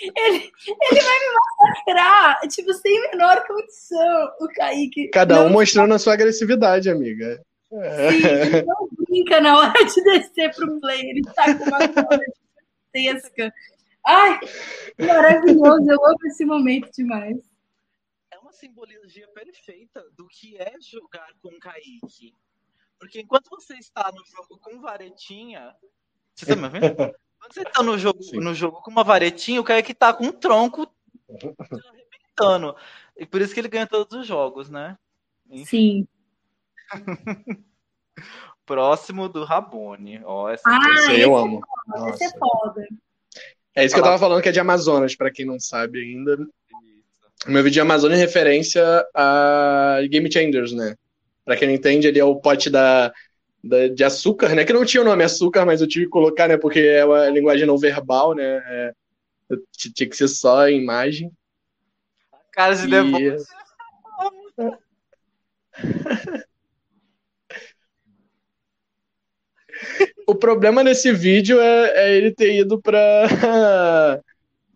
[0.00, 4.30] Ele, ele vai me massacrar, tipo, sem menor condição.
[4.40, 5.08] O Kaique.
[5.08, 7.40] Cada um não, mostrando a sua agressividade, amiga.
[7.72, 8.10] É.
[8.10, 11.00] sim, ele não brinca na hora de descer pro play.
[11.00, 12.24] Ele tá com uma corda
[12.94, 13.52] gigantesca.
[14.06, 14.40] Ai,
[14.98, 15.90] maravilhoso.
[15.90, 17.38] Eu amo esse momento demais.
[18.30, 22.34] É uma simbologia perfeita do que é jogar com Kaique.
[22.98, 25.74] Porque enquanto você está no jogo com varetinha.
[26.34, 26.94] Você tá me ouvindo?
[27.38, 28.40] Quando você está no jogo, Sim.
[28.40, 30.92] no jogo com uma varetinha, o Kaique tá com um tronco
[31.28, 32.76] arrebentando.
[33.16, 34.98] E por isso que ele ganha todos os jogos, né?
[35.64, 36.06] Sim.
[38.68, 40.20] Próximo do Rabone.
[40.24, 41.60] Ó, essa Ah, Esse aí eu amo.
[42.14, 42.38] Esse é Nossa.
[42.38, 42.86] foda.
[43.74, 46.36] É isso que eu tava falando, que é de Amazonas, pra quem não sabe ainda.
[47.46, 50.94] O meu vídeo de Amazônia é referência a Game Changers, né?
[51.44, 53.12] Pra quem não entende, ele é o pote da,
[53.64, 54.64] da- de açúcar, né?
[54.64, 56.56] Que não tinha o nome açúcar, mas eu tive que colocar, né?
[56.58, 58.42] Porque é uma linguagem não verbal, né?
[58.44, 58.92] É,
[59.94, 61.32] tinha que ser só a imagem.
[62.52, 63.36] Cara de E-
[70.26, 73.26] O problema nesse vídeo é, é ele ter ido pra,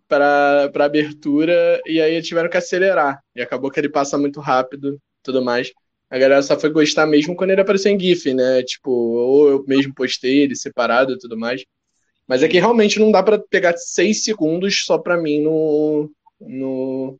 [0.09, 3.21] pra, pra abertura e aí tiveram que acelerar.
[3.35, 5.73] E acabou que ele passa muito rápido tudo mais.
[6.11, 8.63] A galera só foi gostar mesmo quando ele apareceu em GIF, né?
[8.63, 11.65] Tipo, ou eu mesmo postei ele separado e tudo mais.
[12.27, 17.19] Mas é que realmente não dá pra pegar seis segundos só pra mim no, no,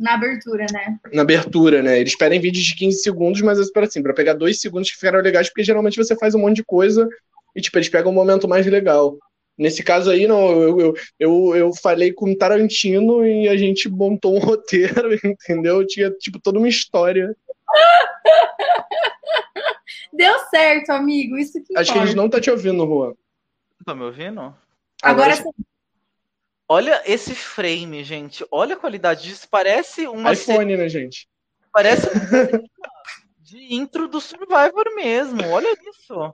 [0.00, 0.98] Na abertura, né?
[1.12, 2.00] na abertura, né?
[2.00, 5.20] Eles pedem vídeos de 15 segundos, mas espero assim, pra pegar dois segundos que ficaram
[5.20, 7.06] legais, porque geralmente você faz um monte de coisa
[7.54, 9.18] e, tipo, eles pegam um momento mais legal.
[9.58, 13.90] Nesse caso aí, não, eu, eu, eu, eu falei com o Tarantino e a gente
[13.90, 15.86] montou um roteiro, entendeu?
[15.86, 17.36] Tinha, tipo, toda uma história.
[20.14, 21.36] Deu certo, amigo.
[21.36, 22.06] Isso que Acho que importa.
[22.06, 23.12] eles não tá te ouvindo, Juan.
[23.84, 24.40] Tá me ouvindo?
[24.40, 24.56] Agora,
[25.02, 25.50] Agora, sim.
[26.72, 28.46] Olha esse frame, gente.
[28.48, 29.44] Olha a qualidade disso.
[29.50, 31.28] Parece uma iPhone, né, gente?
[31.72, 32.62] Parece uma
[33.42, 35.48] de intro do Survivor mesmo.
[35.48, 36.32] Olha isso.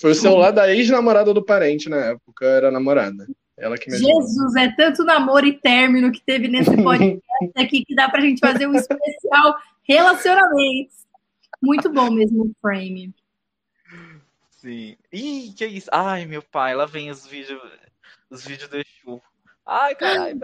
[0.00, 3.28] Foi o celular da ex-namorada do parente na época, era namorada.
[3.58, 4.22] Ela que me ajudou.
[4.22, 8.40] Jesus, é tanto namoro e término que teve nesse podcast aqui que dá pra gente
[8.40, 11.06] fazer um especial relacionamentos.
[11.62, 13.14] Muito bom mesmo o frame.
[14.48, 14.96] Sim.
[15.12, 15.90] Ih, que isso?
[15.92, 17.60] Ai, meu pai, lá vem os vídeos,
[18.30, 19.22] os vídeos do Exu.
[19.66, 20.40] Ai, caralho.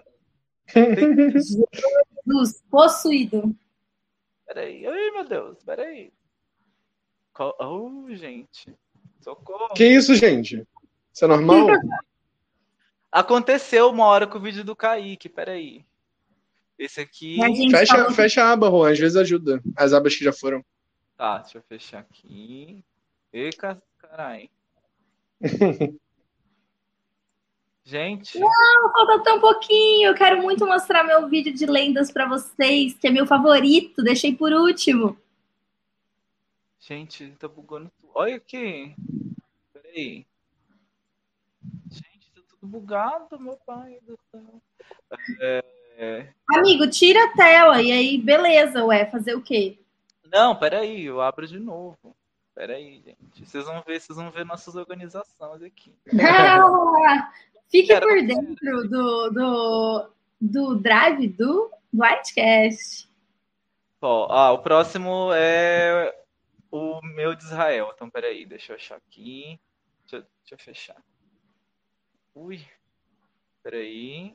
[0.75, 3.55] Jesus, possuído.
[4.47, 4.87] Peraí.
[4.87, 6.12] Ai, meu Deus, peraí.
[7.61, 8.75] Oh, gente.
[9.21, 9.75] Socorro.
[9.75, 10.66] Que isso, gente?
[11.12, 11.66] Isso é normal?
[13.11, 15.85] Aconteceu uma hora com o vídeo do Kaique, peraí.
[16.79, 17.37] Esse aqui.
[17.71, 19.61] Fecha, falou- fecha a aba, Juan, às vezes ajuda.
[19.77, 20.64] As abas que já foram.
[21.16, 22.85] Tá, deixa eu fechar aqui.
[23.33, 24.49] Eca, caralho.
[27.89, 30.11] Gente, Falta tão pouquinho.
[30.11, 34.03] Eu quero muito mostrar meu vídeo de lendas pra vocês, que é meu favorito.
[34.03, 35.16] Deixei por último.
[36.78, 38.12] gente, tá bugando tudo.
[38.14, 38.95] Olha aqui.
[39.72, 40.26] Peraí.
[41.91, 44.62] Gente, tá tudo bugado, meu pai do céu.
[45.97, 46.28] É...
[46.51, 49.78] Amigo, tira a tela e aí, beleza, ué, fazer o quê?
[50.30, 52.14] Não, peraí, eu abro de novo.
[52.55, 53.47] Peraí, gente.
[53.47, 55.97] Vocês vão ver, vocês vão ver nossas organizações aqui.
[57.71, 60.11] Fique por dentro do, do,
[60.41, 63.09] do drive do Whitecast.
[64.01, 66.14] Ó, ah, o próximo é
[66.71, 67.91] o meu de Israel.
[67.95, 69.59] Então, peraí, deixa eu achar aqui.
[70.03, 70.97] Deixa, eu- deixa eu fechar.
[72.35, 72.61] Ui.
[73.62, 74.35] Peraí.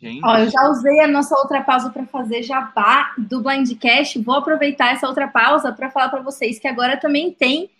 [0.00, 0.24] Gente.
[0.24, 4.20] Ó, eu já usei a nossa outra pausa para fazer jabá do Blindcast.
[4.20, 7.70] Vou aproveitar essa outra pausa para falar para vocês que agora também tem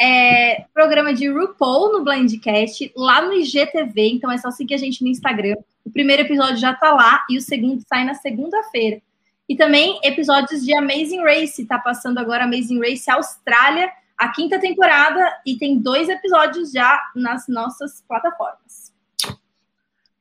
[0.00, 4.12] é, programa de RuPaul no Blindcast lá no IGTV.
[4.12, 5.56] Então é só seguir a gente no Instagram.
[5.84, 9.02] O primeiro episódio já tá lá e o segundo sai na segunda-feira.
[9.46, 11.66] E também episódios de Amazing Race.
[11.66, 17.46] Tá passando agora Amazing Race Austrália, a quinta temporada, e tem dois episódios já nas
[17.48, 18.92] nossas plataformas.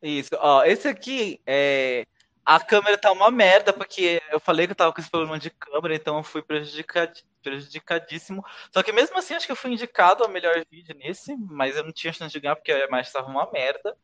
[0.01, 2.05] Isso, ó, esse aqui é.
[2.49, 5.51] A câmera tá uma merda, porque eu falei que eu tava com esse problema de
[5.51, 7.23] câmera, então eu fui prejudicad...
[7.43, 8.43] prejudicadíssimo.
[8.73, 11.83] Só que mesmo assim, acho que eu fui indicado ao melhor vídeo nesse, mas eu
[11.83, 13.95] não tinha chance de ganhar porque a imagem tava uma merda.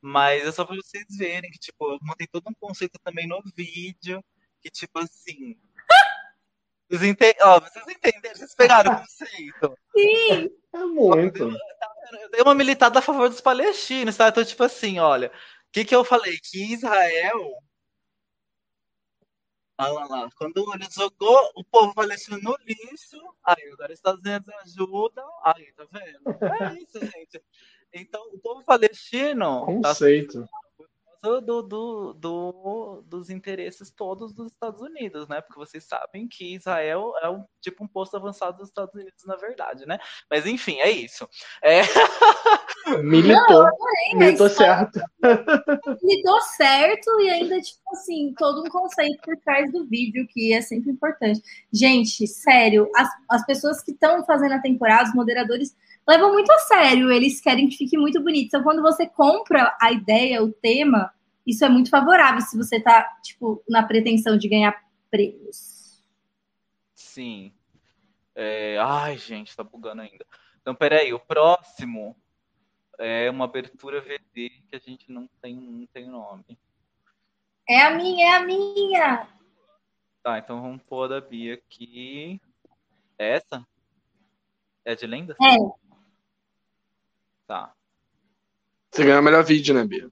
[0.00, 3.40] Mas é só pra vocês verem que, tipo, eu montei todo um conceito também no
[3.56, 4.20] vídeo,
[4.60, 5.56] que, tipo assim.
[6.90, 7.36] Vocês, ente...
[7.40, 8.36] oh, vocês entenderam?
[8.36, 9.78] Vocês pegaram o conceito?
[9.96, 10.50] Sim!
[10.72, 11.42] É muito.
[11.44, 14.28] Eu, eu dei uma militada a favor dos palestinos, tá?
[14.28, 16.36] Então, tipo assim, olha, o que, que eu falei?
[16.38, 17.56] Que Israel.
[19.78, 24.48] Olha lá, quando ele jogou o povo palestino no lixo, aí agora os Estados Unidos
[24.62, 26.44] ajudam, aí, tá vendo?
[26.62, 27.42] É isso, gente.
[27.92, 29.66] Então, o povo palestino.
[29.66, 30.42] Conceito.
[30.42, 30.65] Tá
[31.40, 35.40] do, do, do, dos interesses todos dos Estados Unidos, né?
[35.40, 39.36] Porque vocês sabem que Israel é um tipo um posto avançado dos Estados Unidos, na
[39.36, 39.98] verdade, né?
[40.30, 41.28] Mas enfim, é isso.
[41.62, 41.80] É...
[43.02, 43.64] Militou.
[43.64, 43.70] Não,
[44.14, 45.00] Militou certo.
[46.02, 50.60] Militou certo e ainda, tipo assim, todo um conceito por trás do vídeo, que é
[50.60, 51.42] sempre importante.
[51.72, 55.76] Gente, sério, as, as pessoas que estão fazendo a temporada, os moderadores
[56.08, 58.46] levam muito a sério, eles querem que fique muito bonito.
[58.46, 61.10] Então, quando você compra a ideia, o tema,
[61.46, 66.02] isso é muito favorável se você tá, tipo, na pretensão de ganhar prêmios.
[66.94, 67.52] Sim.
[68.34, 68.78] É...
[68.78, 70.26] Ai, gente, tá bugando ainda.
[70.60, 72.16] Então, peraí, o próximo
[72.98, 76.58] é uma abertura VD que a gente não tem, não tem nome.
[77.68, 79.28] É a minha, é a minha!
[80.22, 82.40] Tá, então vamos pôr a da Bia aqui.
[83.18, 83.66] É essa?
[84.84, 85.36] É de lenda?
[85.40, 85.56] É.
[87.46, 87.72] Tá.
[88.90, 90.10] Você ganhou o melhor vídeo, né, Bia?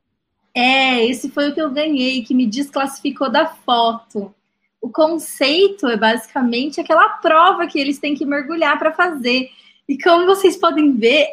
[0.54, 4.32] É, esse foi o que eu ganhei, que me desclassificou da foto.
[4.80, 9.50] O conceito é basicamente aquela prova que eles têm que mergulhar para fazer.
[9.88, 11.26] E como vocês podem ver,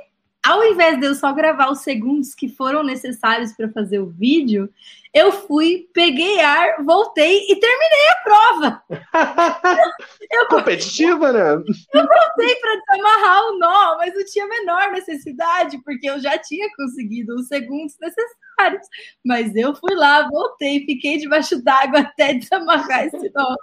[0.43, 4.69] ao invés de eu só gravar os segundos que foram necessários para fazer o vídeo,
[5.13, 8.83] eu fui, peguei ar, voltei e terminei a prova.
[10.31, 11.51] eu, Competitiva, né?
[11.51, 16.37] Eu voltei para desamarrar o nó, mas não tinha a menor necessidade, porque eu já
[16.37, 18.87] tinha conseguido os segundos necessários.
[19.23, 23.55] Mas eu fui lá, voltei, fiquei debaixo d'água até desamarrar esse nó,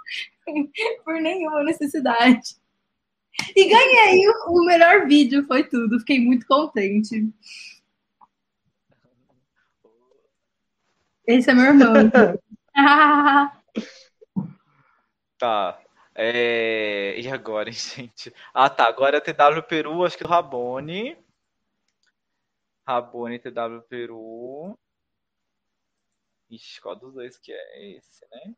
[1.03, 2.58] por nenhuma necessidade.
[3.55, 5.99] E ganhei o, melhor vídeo, foi tudo.
[5.99, 7.31] Fiquei muito contente.
[11.25, 11.93] Esse é meu irmão.
[15.37, 15.81] tá.
[16.15, 17.19] É...
[17.19, 18.33] E agora, gente?
[18.53, 18.87] Ah, tá.
[18.87, 21.17] Agora é TW Peru, acho que o Rabone.
[22.87, 24.77] Rabone TW Peru.
[26.49, 28.55] Ixi, qual dos dois que é esse, né?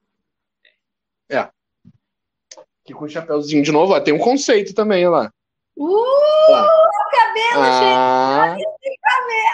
[1.29, 1.51] É.
[2.85, 5.31] Que com o chapéuzinho de novo, ó, tem um conceito também lá.
[5.77, 8.55] Uh, cabelo, ah.
[8.57, 8.67] gente.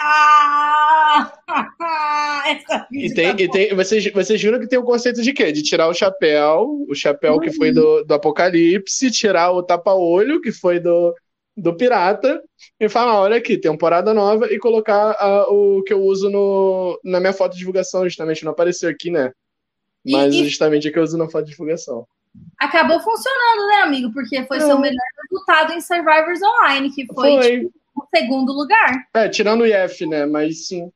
[0.02, 1.32] Ah,
[2.92, 5.52] e tem, tá e tem vocês, vocês viram que tem o conceito de quê?
[5.52, 7.40] De tirar o chapéu, o chapéu uhum.
[7.40, 11.14] que foi do, do Apocalipse, tirar o tapa-olho, que foi do,
[11.56, 12.42] do Pirata,
[12.78, 17.20] e falar: olha aqui, temporada nova, e colocar uh, o que eu uso no, na
[17.20, 18.44] minha foto de divulgação, justamente.
[18.44, 19.32] Não apareceu aqui, né?
[20.06, 22.06] Mas e, justamente o que eu uso na foto de divulgação
[22.58, 24.12] acabou funcionando, né, amigo?
[24.12, 27.60] Porque foi seu melhor resultado em Survivors Online, que foi, foi.
[27.60, 29.06] Tipo, o segundo lugar.
[29.14, 30.26] É, tirando o IF, né?
[30.26, 30.90] Mas sim.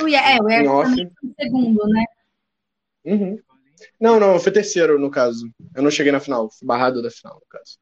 [0.00, 2.04] O IF, é, o IF foi o segundo, né?
[3.04, 3.38] Uhum.
[4.00, 5.50] Não, não, foi terceiro, no caso.
[5.74, 7.78] Eu não cheguei na final, fui barrado da final, no caso.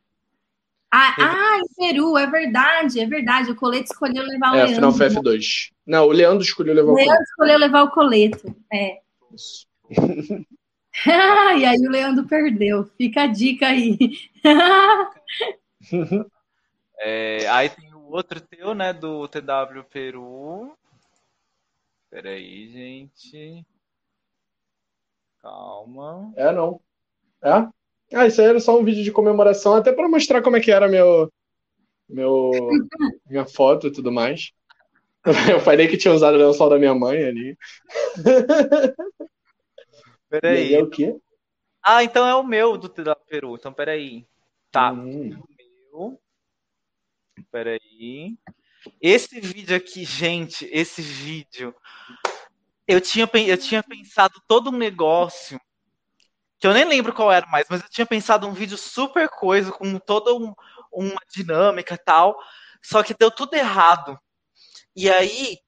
[0.93, 3.53] Ah, ah, em Peru, é verdade, é verdade.
[3.53, 4.72] O Colete escolheu levar o é, Leandro.
[4.72, 5.70] É, final foi F2.
[5.86, 8.99] Não, o Leandro escolheu levar o, o Leandro Leandro escolheu levar o Coleto, é.
[9.32, 9.66] Isso.
[11.59, 12.84] e aí o Leandro perdeu.
[12.97, 13.97] Fica a dica aí.
[16.99, 20.76] é, aí tem o outro teu, né, do TW Peru.
[22.11, 23.64] Peraí, gente.
[25.41, 26.32] Calma.
[26.36, 26.80] É, não.
[27.43, 27.68] É?
[28.12, 30.72] Ah, isso aí era só um vídeo de comemoração, até para mostrar como é que
[30.72, 31.32] era meu,
[32.09, 32.51] meu,
[33.30, 34.53] minha foto e tudo mais.
[35.51, 37.57] Eu falei que tinha usado o lençol da minha mãe ali.
[40.31, 40.74] Peraí.
[40.74, 41.20] é o quê?
[41.83, 42.89] Ah, então é o meu do
[43.26, 43.57] Peru.
[43.57, 44.24] Então, peraí.
[44.70, 44.93] Tá.
[44.93, 45.33] Hum.
[45.33, 46.22] É o meu.
[47.51, 48.39] Peraí.
[49.01, 51.74] Esse vídeo aqui, gente, esse vídeo.
[52.87, 55.61] Eu tinha, eu tinha pensado todo um negócio.
[56.59, 59.72] Que eu nem lembro qual era mais, mas eu tinha pensado um vídeo super coisa,
[59.72, 60.55] com toda um,
[60.93, 62.39] uma dinâmica e tal.
[62.83, 64.18] Só que deu tudo errado.
[64.95, 65.59] E aí,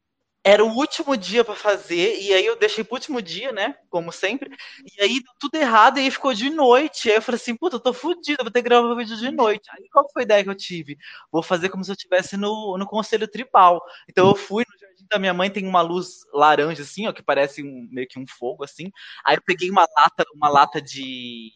[0.44, 3.76] era o último dia para fazer, e aí eu deixei pro último dia, né?
[3.88, 4.50] Como sempre.
[4.98, 7.08] E aí deu tudo errado, e aí ficou de noite.
[7.10, 9.30] Aí eu falei assim, puta, eu tô fudido, vou ter que gravar o vídeo de
[9.30, 9.70] noite.
[9.70, 10.98] Aí qual foi a ideia que eu tive?
[11.30, 13.80] Vou fazer como se eu estivesse no, no conselho tribal.
[14.08, 17.22] Então eu fui no jardim da minha mãe, tem uma luz laranja, assim, ó, que
[17.22, 18.90] parece um, meio que um fogo, assim.
[19.24, 21.50] Aí eu peguei uma lata, uma lata de.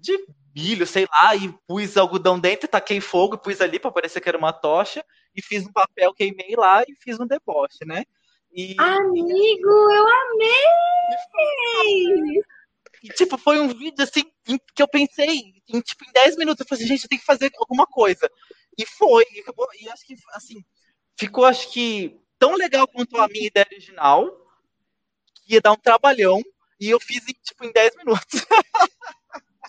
[0.00, 0.18] de
[0.58, 4.36] milho, sei lá, e pus algodão dentro, taquei fogo, pus ali para parecer que era
[4.36, 5.04] uma tocha
[5.34, 8.04] e fiz um papel, queimei lá e fiz um deboche, né?
[8.50, 8.74] E...
[8.78, 10.58] Amigo, eu amei!
[13.04, 14.24] E, tipo, foi um vídeo assim
[14.74, 15.28] que eu pensei
[15.68, 16.60] em, tipo, em 10 minutos.
[16.60, 18.28] Eu falei assim, gente, eu tenho que fazer alguma coisa.
[18.76, 19.24] E foi.
[19.32, 20.64] E, acabou, e acho que, assim,
[21.16, 24.28] ficou, acho que, tão legal quanto a minha ideia original,
[25.34, 26.42] que ia dar um trabalhão.
[26.80, 28.44] E eu fiz, em, tipo, em 10 minutos.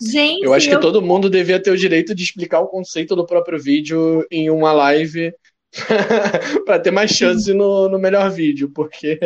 [0.02, 3.14] Gente, Eu acho que eu- todo mundo devia ter o direito de explicar o conceito
[3.14, 5.32] do próprio vídeo em uma live
[6.66, 9.18] para ter mais chance no, no melhor vídeo, porque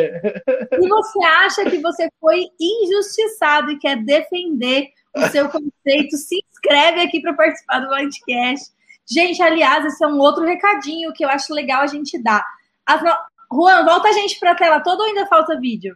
[0.73, 7.01] se você acha que você foi injustiçado e quer defender o seu conceito, se inscreve
[7.01, 8.71] aqui para participar do Blindcast.
[9.09, 12.43] Gente, aliás, esse é um outro recadinho que eu acho legal a gente dar.
[12.85, 13.15] As no-
[13.53, 15.95] Juan, volta a gente para a tela toda ou ainda falta vídeo?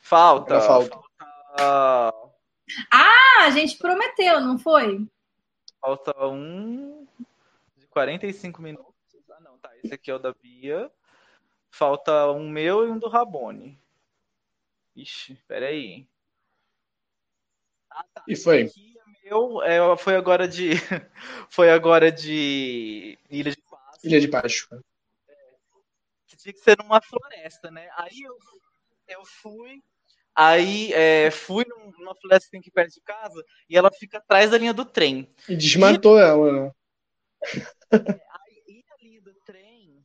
[0.00, 0.54] Falta.
[0.54, 0.98] Ainda falta.
[1.56, 2.23] falta.
[2.90, 5.06] Ah, a gente prometeu, não foi?
[5.80, 7.06] Falta um
[7.76, 8.94] de 45 minutos.
[9.30, 9.70] Ah, não, tá.
[9.78, 10.90] Esse aqui é o da Bia.
[11.70, 13.78] Falta um meu e um do Rabone.
[14.96, 16.06] Ixi, peraí.
[17.90, 18.24] Ah, tá.
[18.28, 18.62] E foi.
[18.62, 19.62] Esse aqui é meu.
[19.62, 20.70] É, foi agora de.
[21.50, 24.00] Foi agora de Ilha de Páscoa.
[24.02, 24.84] Ilha de Páscoa.
[26.26, 27.88] que tinha que ser numa floresta, né?
[27.96, 28.36] Aí eu,
[29.06, 29.82] eu fui,
[30.34, 34.18] aí é, fui num- numa floresta que tem aqui perto de casa e ela fica
[34.18, 35.32] atrás da linha do trem.
[35.48, 36.70] E desmatou ela, né?
[38.68, 40.04] E ali do trem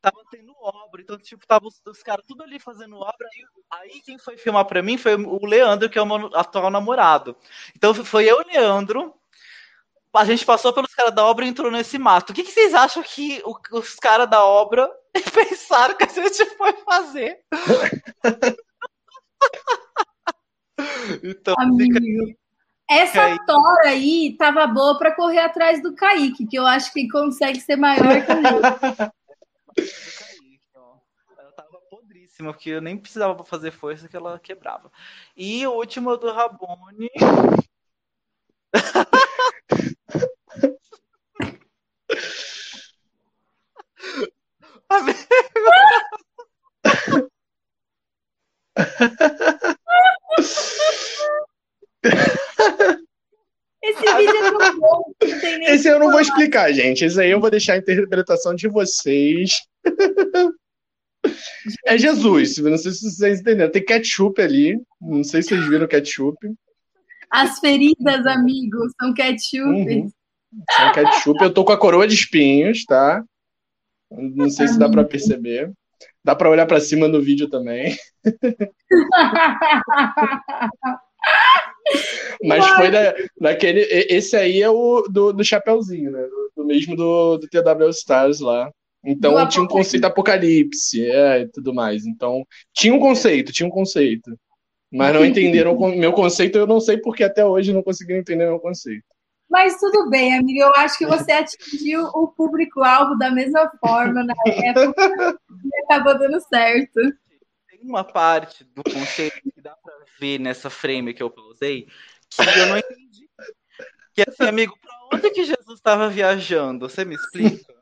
[0.00, 3.28] tava tendo obra, então tipo tava os, os caras tudo ali fazendo obra.
[3.72, 6.70] Aí, aí quem foi filmar pra mim foi o Leandro, que é o meu atual
[6.70, 7.36] namorado.
[7.76, 9.14] Então foi eu e o Leandro.
[10.12, 12.30] A gente passou pelos caras da obra e entrou nesse mato.
[12.30, 14.90] O que, que vocês acham que o- os caras da obra
[15.34, 17.44] pensaram que a gente foi fazer?
[21.22, 22.34] então, fica Amigo.
[22.88, 23.38] Essa Aí.
[23.46, 27.76] tora aí tava boa para correr atrás do Kaique, que eu acho que consegue ser
[27.76, 28.26] maior que
[29.76, 30.96] Kaique, ó.
[31.38, 34.90] Ela tava podríssima, porque eu nem precisava fazer força que ela quebrava.
[35.36, 37.10] E o último do Rabone.
[53.82, 55.12] Esse vídeo é tão bom.
[55.22, 57.04] Esse eu não vou explicar, gente.
[57.04, 59.62] Esse aí eu vou deixar a interpretação de vocês.
[61.84, 63.70] É Jesus, não sei se vocês entenderam.
[63.70, 64.80] Tem ketchup ali.
[65.00, 66.36] Não sei se vocês viram ketchup.
[67.30, 69.62] As feridas, amigos, são ketchup.
[69.64, 70.10] Uhum.
[70.70, 71.42] São ketchup.
[71.42, 73.24] Eu tô com a coroa de espinhos, tá?
[74.10, 75.72] Não sei se dá pra perceber.
[76.24, 77.96] Dá pra olhar pra cima no vídeo também.
[82.44, 82.76] Mas Uai.
[82.76, 83.80] foi da, daquele.
[83.90, 86.22] Esse aí é o do, do Chapeuzinho, né?
[86.22, 88.70] Do, do mesmo do, do TW Stars lá.
[89.04, 92.06] Então Do tinha um conceito apocalipse, é, e tudo mais.
[92.06, 94.38] Então, tinha um conceito, tinha um conceito.
[94.92, 98.60] Mas não entenderam meu conceito, eu não sei porque até hoje não conseguiram entender meu
[98.60, 99.04] conceito.
[99.48, 100.60] Mas tudo bem, amigo.
[100.60, 106.40] Eu acho que você atingiu o público-alvo da mesma forma na época e acabou dando
[106.42, 107.00] certo.
[107.82, 111.86] Uma parte do conceito que dá pra ver nessa frame que eu pausei
[112.30, 113.28] que eu não entendi.
[114.14, 116.88] Que é assim, amigo, pra onde que Jesus estava viajando?
[116.88, 117.74] Você me explica?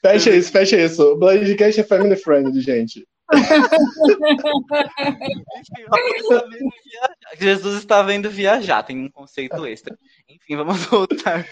[0.00, 1.02] Fecha isso, fecha isso.
[1.02, 3.06] O Blindcast é family friendly, gente.
[7.38, 9.98] Jesus estava indo viajar, tem um conceito extra.
[10.28, 11.44] Enfim, vamos voltar.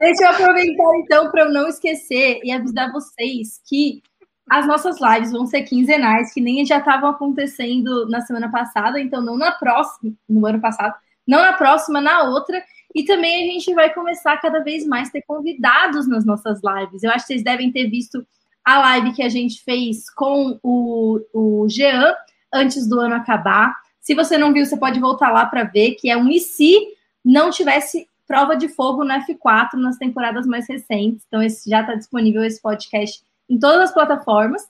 [0.00, 4.02] Deixa eu aproveitar então para eu não esquecer e avisar vocês que
[4.50, 9.22] as nossas lives vão ser quinzenais, que nem já estavam acontecendo na semana passada, então
[9.22, 10.94] não na próxima, no ano passado,
[11.26, 12.60] não na próxima, na outra.
[12.92, 17.04] E também a gente vai começar cada vez mais a ter convidados nas nossas lives.
[17.04, 18.26] Eu acho que vocês devem ter visto
[18.64, 22.14] a live que a gente fez com o, o Jean
[22.52, 23.74] antes do ano acabar.
[24.00, 26.78] Se você não viu, você pode voltar lá para ver, que é um e se
[27.24, 31.24] não tivesse prova de fogo no F4 nas temporadas mais recentes.
[31.26, 34.62] Então, esse já está disponível esse podcast em todas as plataformas.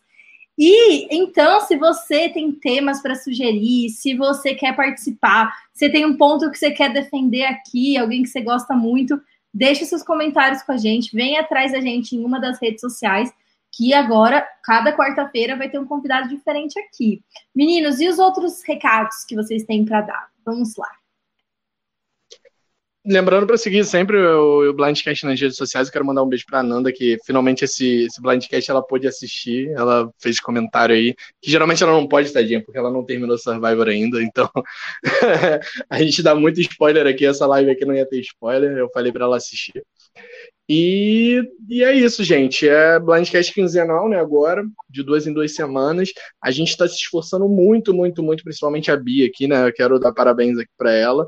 [0.59, 6.17] E então, se você tem temas para sugerir, se você quer participar, se tem um
[6.17, 9.21] ponto que você quer defender aqui, alguém que você gosta muito,
[9.53, 13.33] deixe seus comentários com a gente, vem atrás da gente em uma das redes sociais,
[13.81, 17.25] que agora, cada quarta-feira, vai ter um convidado diferente aqui.
[17.57, 20.29] Meninos, e os outros recados que vocês têm para dar?
[20.45, 20.91] Vamos lá.
[23.03, 26.45] Lembrando para seguir sempre o, o Blindcast nas redes sociais, eu quero mandar um beijo
[26.47, 29.71] para Nanda, que finalmente esse, esse Blindcast ela pôde assistir.
[29.71, 33.89] Ela fez comentário aí, que geralmente ela não pode, tadinha, porque ela não terminou Survivor
[33.89, 34.23] ainda.
[34.23, 34.51] Então,
[35.89, 37.25] a gente dá muito spoiler aqui.
[37.25, 38.77] Essa live aqui não ia ter spoiler.
[38.77, 39.83] Eu falei para ela assistir.
[40.69, 42.69] E, e é isso, gente.
[42.69, 44.21] É Blindcast quinzenal, né?
[44.21, 46.13] Agora, de duas em duas semanas.
[46.41, 49.67] A gente está se esforçando muito, muito, muito, principalmente a Bia aqui, né?
[49.67, 51.27] Eu quero dar parabéns aqui para ela.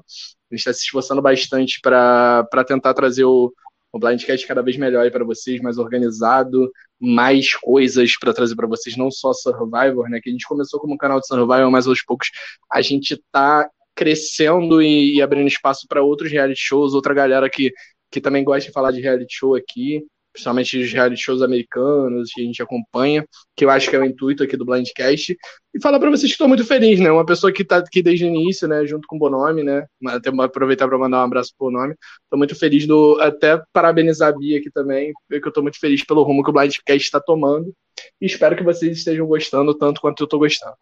[0.53, 3.53] A gente está se esforçando bastante para tentar trazer o,
[3.91, 8.97] o Blindcast cada vez melhor para vocês, mais organizado, mais coisas para trazer para vocês,
[8.97, 10.21] não só Survivor, né?
[10.23, 12.29] Que a gente começou como um canal de Survivor, mas aos poucos
[12.71, 17.73] a gente está crescendo e, e abrindo espaço para outros reality shows, outra galera que
[18.11, 22.41] que também gosta de falar de reality show aqui, principalmente os reality shows americanos que
[22.41, 23.25] a gente acompanha,
[23.55, 25.37] que eu acho que é o intuito aqui do Blindcast,
[25.75, 27.11] e falar para vocês que estou muito feliz, né?
[27.11, 28.87] Uma pessoa que está aqui desde o início, né?
[28.87, 29.87] Junto com o Bonome, né?
[30.07, 31.95] Até aproveitar para mandar um abraço pro Bonome.
[32.25, 33.19] Estou muito feliz do.
[33.21, 36.53] Até parabenizar a Bia aqui também, porque eu estou muito feliz pelo rumo que o
[36.53, 37.73] Blindcast está tomando.
[38.21, 40.77] E espero que vocês estejam gostando tanto quanto eu estou gostando.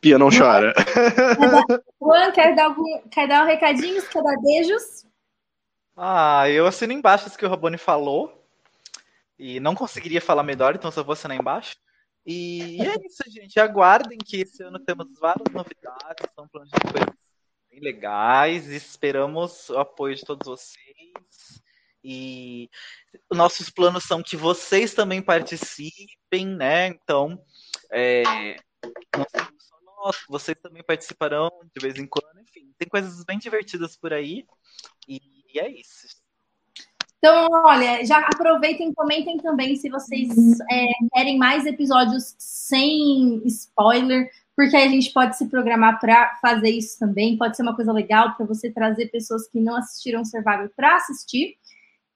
[0.00, 0.72] Pia, não chora.
[2.00, 4.02] Juan, quer dar, algum, quer dar um recadinho?
[4.08, 5.09] Quer dar beijos?
[6.02, 8.42] Ah, eu assino embaixo isso que o Rabone falou.
[9.38, 11.76] E não conseguiria falar melhor, então só vou assinar embaixo.
[12.24, 13.60] E é isso, gente.
[13.60, 17.14] Aguardem que esse ano temos várias novidades, estão planejando coisas
[17.70, 18.66] bem legais.
[18.68, 21.62] Esperamos o apoio de todos vocês.
[22.02, 22.70] E
[23.30, 26.86] nossos planos são que vocês também participem, né?
[26.86, 27.38] Então,
[27.92, 28.22] é,
[29.14, 29.26] não
[30.02, 34.46] nossa, vocês também participarão de vez em quando, enfim, tem coisas bem divertidas por aí,
[35.06, 36.20] e, e é isso.
[37.20, 40.30] Então, olha, já aproveitem e comentem também se vocês
[40.70, 46.70] é, querem mais episódios sem spoiler, porque aí a gente pode se programar para fazer
[46.70, 47.36] isso também.
[47.36, 51.56] Pode ser uma coisa legal para você trazer pessoas que não assistiram Survivor para assistir.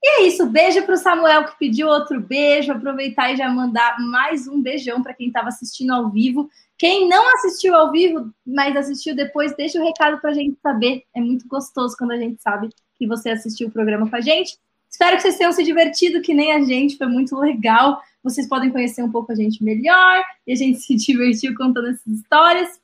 [0.02, 0.46] E é isso.
[0.46, 2.72] Beijo para o Samuel que pediu outro beijo.
[2.72, 6.48] Aproveitar e já mandar mais um beijão para quem estava assistindo ao vivo.
[6.78, 11.04] Quem não assistiu ao vivo, mas assistiu depois, deixa o recado para a gente saber.
[11.14, 12.70] É muito gostoso quando a gente sabe
[13.04, 14.58] que você assistiu o programa com a gente.
[14.90, 18.00] Espero que vocês tenham se divertido, que nem a gente, foi muito legal.
[18.22, 22.06] Vocês podem conhecer um pouco a gente melhor e a gente se divertiu contando essas
[22.06, 22.80] histórias.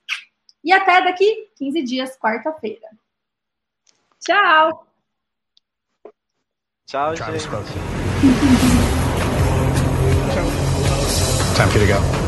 [0.63, 2.87] E até daqui 15 dias, quarta-feira.
[4.21, 4.87] Tchau!
[6.87, 7.49] Tchau, gente.
[11.57, 12.20] Time for you to go.